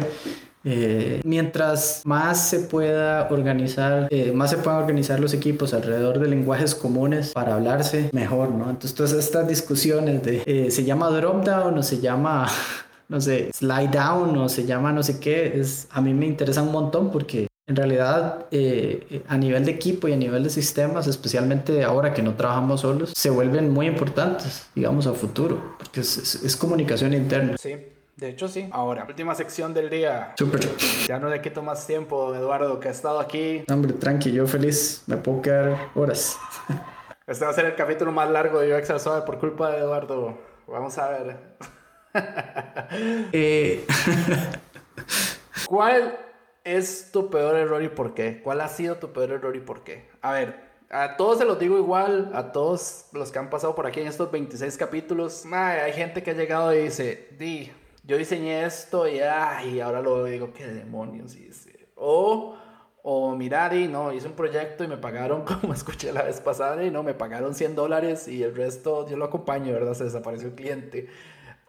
[0.68, 6.28] eh, mientras más se pueda organizar, eh, más se puedan organizar los equipos alrededor de
[6.28, 8.72] lenguajes comunes para hablarse, mejor, ¿no?
[8.72, 12.47] Entonces todas estas discusiones de eh, se llama drop down o se llama
[13.09, 16.63] no sé, slide down o se llama no sé qué, es, a mí me interesa
[16.63, 18.45] un montón porque en realidad
[19.28, 23.11] a nivel de equipo y a nivel de sistemas, especialmente ahora que no trabajamos solos,
[23.16, 27.55] se vuelven muy importantes, digamos, a futuro, porque es, es comunicación interna.
[27.59, 27.76] Sí.
[28.16, 28.70] De hecho, sí.
[28.72, 30.34] Ahora, última sección del día.
[30.38, 30.61] Súper.
[31.05, 33.66] Ya no le quito más tiempo, Eduardo, que ha estado aquí.
[33.70, 35.03] Hombre, tranqui, yo feliz.
[35.07, 36.38] Me puedo quedar horas.
[37.28, 40.38] Este va a ser el capítulo más largo de UX Suave por culpa de Eduardo.
[40.68, 41.38] Vamos a ver.
[43.34, 43.86] Eh.
[45.68, 46.18] ¿Cuál
[46.63, 48.41] es tu peor error y por qué?
[48.41, 50.07] ¿Cuál ha sido tu peor error y por qué?
[50.22, 50.55] A ver,
[50.89, 54.07] a todos se los digo igual, a todos los que han pasado por aquí en
[54.07, 55.43] estos 26 capítulos.
[55.51, 57.70] hay gente que ha llegado y dice, di,
[58.06, 61.88] yo diseñé esto y, ay, ahora lo digo, qué demonios hice.
[61.95, 62.56] O,
[63.01, 66.84] o mirar y no, hice un proyecto y me pagaron, como escuché la vez pasada,
[66.84, 69.93] y no, me pagaron 100 dólares y el resto yo lo acompaño, ¿verdad?
[69.93, 71.08] Se desapareció el cliente.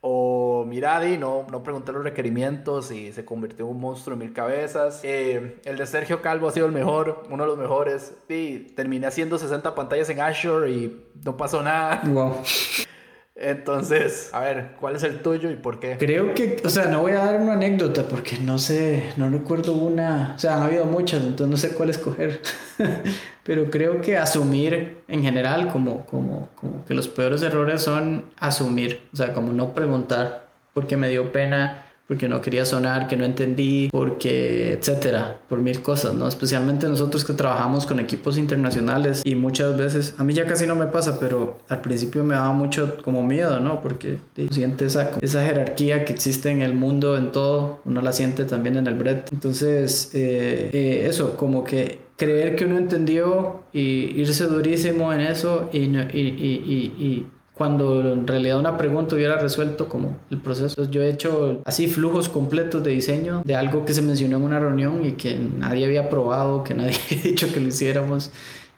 [0.08, 4.32] O Miradi no, no pregunté los requerimientos y se convirtió en un monstruo de mil
[4.32, 5.00] cabezas.
[5.02, 8.14] Eh, el de Sergio Calvo ha sido el mejor, uno de los mejores.
[8.28, 12.02] Y terminé haciendo 60 pantallas en Azure y no pasó nada.
[12.04, 12.36] Wow.
[13.38, 15.98] Entonces, a ver, ¿cuál es el tuyo y por qué?
[15.98, 19.74] Creo que, o sea, no voy a dar una anécdota porque no sé, no recuerdo
[19.74, 22.40] una, o sea, han habido muchas, entonces no sé cuál escoger.
[23.44, 29.02] Pero creo que asumir en general, como, como, como que los peores errores son asumir,
[29.12, 33.24] o sea, como no preguntar, porque me dio pena porque no quería sonar, que no
[33.24, 36.28] entendí, porque, etcétera, por mil cosas, ¿no?
[36.28, 40.76] Especialmente nosotros que trabajamos con equipos internacionales y muchas veces, a mí ya casi no
[40.76, 43.80] me pasa, pero al principio me daba mucho como miedo, ¿no?
[43.80, 44.18] Porque
[44.50, 48.76] siente esa, esa jerarquía que existe en el mundo, en todo, uno la siente también
[48.76, 49.32] en el Brett.
[49.32, 55.68] Entonces, eh, eh, eso, como que creer que uno entendió y irse durísimo en eso
[55.72, 57.26] y, y, y, y
[57.56, 60.90] cuando en realidad una pregunta hubiera resuelto como el proceso.
[60.90, 64.60] Yo he hecho así flujos completos de diseño de algo que se mencionó en una
[64.60, 68.30] reunión y que nadie había probado, que nadie había dicho que lo hiciéramos.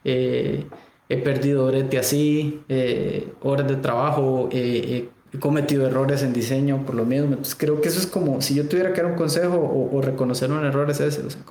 [0.05, 0.65] Eh,
[1.09, 6.95] he perdido de así, eh, horas de trabajo, eh, he cometido errores en diseño por
[6.95, 7.35] lo mismo.
[7.57, 9.57] Creo que eso es como, si yo tuviera que dar un consejo
[9.91, 11.41] o, reconocer un error es ese, o sea,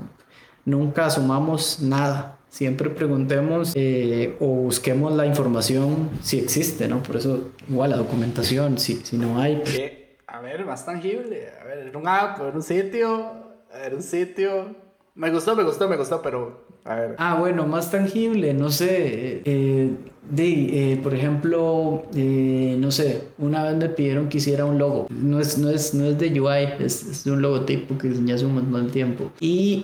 [0.65, 7.03] nunca asumamos nada siempre preguntemos eh, o busquemos la información si existe, ¿no?
[7.03, 9.63] Por eso, igual la documentación, si, si no hay.
[10.27, 11.49] a ver, más tangible.
[11.61, 13.33] A ver, en un app, en un sitio,
[13.85, 14.89] en un sitio.
[15.15, 17.15] Me gustó, me gustó, me gustó, pero A ver.
[17.19, 19.43] Ah, bueno, más tangible, no sé.
[19.45, 19.91] Eh,
[20.31, 25.07] de, eh, por ejemplo, eh, no sé, una vez me pidieron que hiciera un logo.
[25.11, 28.47] No es, no es, no es de UI, es, es un logotipo que diseñé hace
[28.47, 29.33] un montón de tiempo.
[29.41, 29.83] Y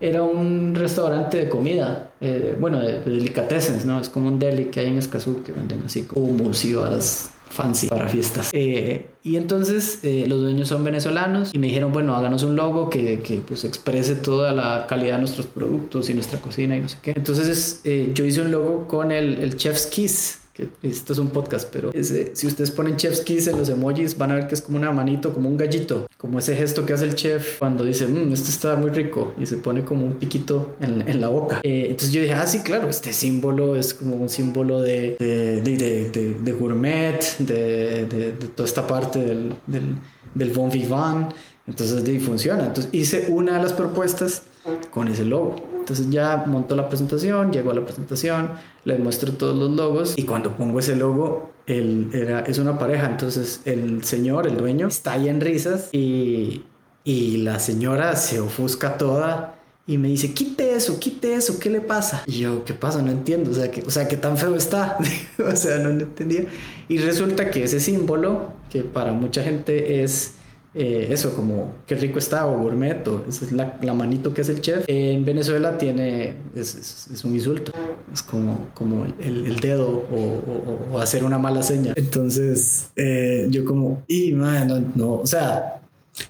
[0.00, 2.10] era un restaurante de comida,
[2.58, 4.00] bueno, de, de, delicatessen, ¿no?
[4.00, 8.08] Es como un deli que hay en Escazú que venden así como musivas fancy para
[8.08, 8.50] fiestas.
[8.52, 12.90] Eh, y entonces eh, los dueños son venezolanos y me dijeron, bueno, háganos un logo
[12.90, 16.88] que, que, pues exprese toda la calidad de nuestros productos y nuestra cocina y no
[16.88, 17.12] sé qué.
[17.16, 21.30] Entonces eh, yo hice un logo con el, el Chef's Kiss que esto es un
[21.30, 24.62] podcast, pero si ustedes ponen chef's kiss en los emojis, van a ver que es
[24.62, 28.06] como una manito, como un gallito, como ese gesto que hace el chef cuando dice,
[28.06, 31.60] mmm, esto está muy rico y se pone como un piquito en, en la boca.
[31.64, 35.60] Eh, entonces yo dije, ah, sí, claro, este símbolo es como un símbolo de, de,
[35.60, 39.96] de, de, gourmet, de, toda esta parte del, del,
[40.34, 41.32] del bon vivant.
[41.66, 42.66] Entonces, de, funciona.
[42.66, 44.42] Entonces hice una de las propuestas
[44.90, 45.56] con ese logo.
[45.84, 48.52] Entonces ya montó la presentación, llegó a la presentación,
[48.86, 53.04] le muestro todos los logos y cuando pongo ese logo, él era, es una pareja,
[53.04, 56.62] entonces el señor, el dueño, está ahí en risas y,
[57.04, 59.56] y la señora se ofusca toda
[59.86, 62.22] y me dice, quite eso, quite eso, ¿qué le pasa?
[62.24, 63.02] Y yo, ¿qué pasa?
[63.02, 64.96] No entiendo, o sea, que, o sea, ¿qué tan feo está?
[65.38, 66.46] o sea, no entendía.
[66.88, 70.32] Y resulta que ese símbolo, que para mucha gente es
[70.74, 74.40] eh, eso, como qué rico está o gourmet, o esa es la, la, manito que
[74.40, 74.84] es el chef.
[74.88, 77.72] En Venezuela tiene, es, es, un insulto,
[78.12, 81.92] es como, como el, el dedo o, o, hacer una mala seña.
[81.94, 85.80] Entonces, eh, yo como, y man, no, o sea,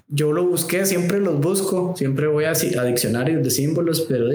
[0.07, 4.27] yo lo busqué, siempre los busco, siempre voy a, a diccionarios de símbolos, pero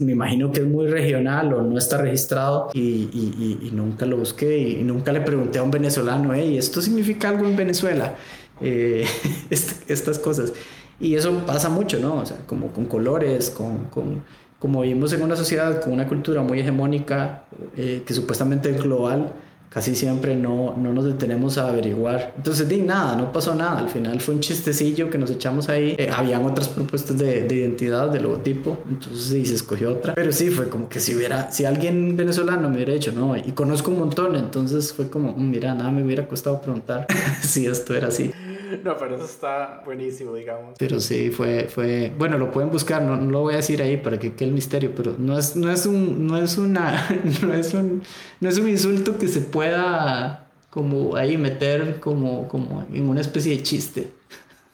[0.00, 4.16] me imagino que es muy regional o no está registrado y, y, y, nunca lo
[4.16, 8.16] busqué y, nunca le pregunté a un venezolano, hey, ¿esto significa algo en Venezuela?
[8.60, 9.06] Eh,
[9.50, 10.52] estas cosas.
[11.00, 12.16] Y eso pasa mucho, ¿no?
[12.16, 14.22] O sea, como con colores, con, con
[14.62, 17.42] como vivimos en una sociedad con una cultura muy hegemónica,
[17.76, 19.32] eh, que supuestamente es global,
[19.68, 22.34] casi siempre no, no nos detenemos a averiguar.
[22.36, 23.78] Entonces, di nada, no pasó nada.
[23.78, 25.96] Al final fue un chistecillo que nos echamos ahí.
[25.98, 30.14] Eh, habían otras propuestas de, de, identidad, de logotipo, entonces sí, se escogió otra.
[30.14, 33.50] Pero sí, fue como que si hubiera, si alguien venezolano me hubiera dicho, no, y
[33.52, 37.06] conozco un montón, entonces fue como, mm, mira, nada me hubiera costado preguntar
[37.42, 38.30] si esto era así.
[38.84, 40.74] No, pero eso está buenísimo, digamos.
[40.78, 43.96] Pero sí, fue, fue, bueno, lo pueden buscar, no, no lo voy a decir ahí
[43.96, 47.08] para que quede el misterio, pero no es, no es un, no es una,
[47.42, 48.02] no es un,
[48.40, 53.56] no es un insulto que se pueda como ahí meter como, como en una especie
[53.56, 54.12] de chiste.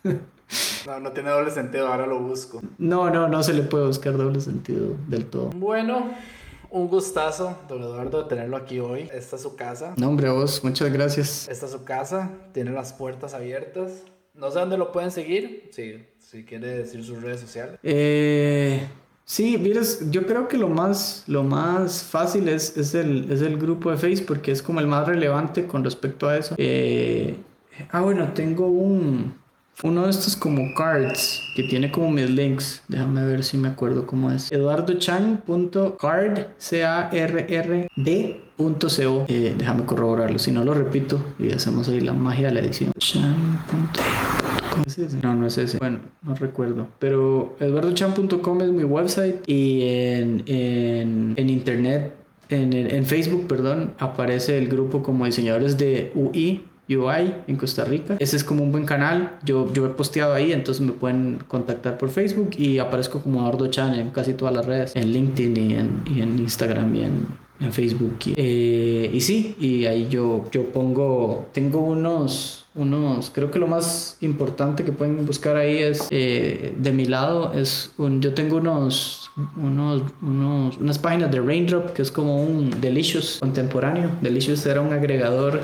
[0.87, 2.63] No, no tiene doble sentido, ahora lo busco.
[2.79, 5.51] No, no, no se le puede buscar doble sentido del todo.
[5.51, 6.11] Bueno,
[6.71, 9.09] un gustazo, don Eduardo, de tenerlo aquí hoy.
[9.13, 9.95] Esta es su casa.
[9.97, 11.49] No, hombre, vos, muchas gracias.
[11.49, 14.03] Esta es su casa, tiene las puertas abiertas.
[14.35, 17.79] No sé dónde lo pueden seguir, si, si quiere decir sus redes sociales.
[17.83, 18.87] Eh,
[19.29, 23.59] Sí, miras, yo creo que lo más, lo más fácil es, es, el, es el
[23.59, 26.55] grupo de Facebook porque es como el más relevante con respecto a eso.
[26.57, 27.37] Eh,
[27.91, 29.35] ah, bueno, tengo un,
[29.83, 32.83] uno de estos como cards que tiene como mis links.
[32.89, 34.51] Déjame ver si me acuerdo cómo es.
[34.51, 37.89] eduardochan.card, C-A-R-R-D.co.
[39.29, 42.93] Eh, déjame corroborarlo, si no lo repito y hacemos ahí la magia de la edición.
[45.23, 45.79] No, no es ese.
[45.79, 46.89] Bueno, no recuerdo.
[46.99, 52.15] Pero eduardochan.com es mi website y en, en, en internet,
[52.49, 56.65] en, en, Facebook, perdón, aparece el grupo como diseñadores de UI.
[56.89, 58.17] UI en Costa Rica.
[58.19, 59.39] Ese es como un buen canal.
[59.45, 63.67] Yo, yo he posteado ahí, entonces me pueden contactar por Facebook y aparezco como Eduardo
[63.69, 65.57] Chan en casi todas las redes, en LinkedIn
[66.07, 67.27] y en, Instagram y en,
[67.61, 68.17] en Facebook.
[68.37, 74.17] Eh, y sí, y ahí yo, yo pongo, tengo unos, unos, creo que lo más
[74.21, 79.31] importante que pueden buscar ahí es, eh, de mi lado, es un, yo tengo unos,
[79.57, 84.11] unos, unos, unas páginas de Raindrop, que es como un Delicious contemporáneo.
[84.23, 85.61] Delicious era un agregador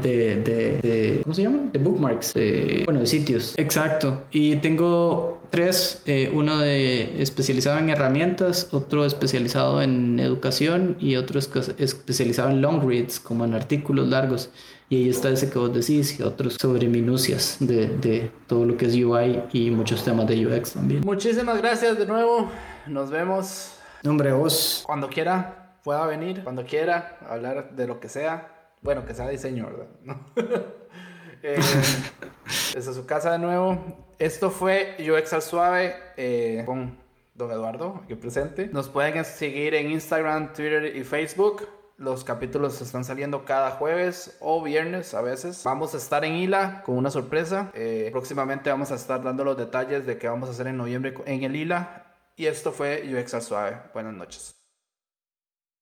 [0.00, 1.70] de, de, de, ¿cómo se llama?
[1.72, 3.54] De bookmarks, de, bueno, de sitios.
[3.58, 4.24] Exacto.
[4.30, 11.38] Y tengo tres, eh, uno de especializado en herramientas, otro especializado en educación y otro
[11.38, 14.50] especializado en long reads, como en artículos largos.
[14.88, 18.76] Y ahí está ese que vos decís y otros sobre minucias de, de todo lo
[18.76, 21.00] que es UI y muchos temas de UX también.
[21.02, 22.50] Muchísimas gracias de nuevo.
[22.86, 23.72] Nos vemos.
[24.02, 24.82] Nombre vos.
[24.84, 26.42] Cuando quiera, pueda venir.
[26.42, 28.51] Cuando quiera, hablar de lo que sea.
[28.82, 29.86] Bueno, que sea diseño, ¿verdad?
[31.42, 31.60] eh,
[32.74, 33.78] desde su casa de nuevo.
[34.18, 36.98] Esto fue UX al Suave eh, con
[37.34, 38.68] Don Eduardo, aquí presente.
[38.72, 41.68] Nos pueden seguir en Instagram, Twitter y Facebook.
[41.96, 45.62] Los capítulos están saliendo cada jueves o viernes a veces.
[45.62, 47.70] Vamos a estar en ILA con una sorpresa.
[47.74, 51.14] Eh, próximamente vamos a estar dando los detalles de qué vamos a hacer en noviembre
[51.26, 53.82] en el ILA y esto fue UX al Suave.
[53.94, 54.61] Buenas noches.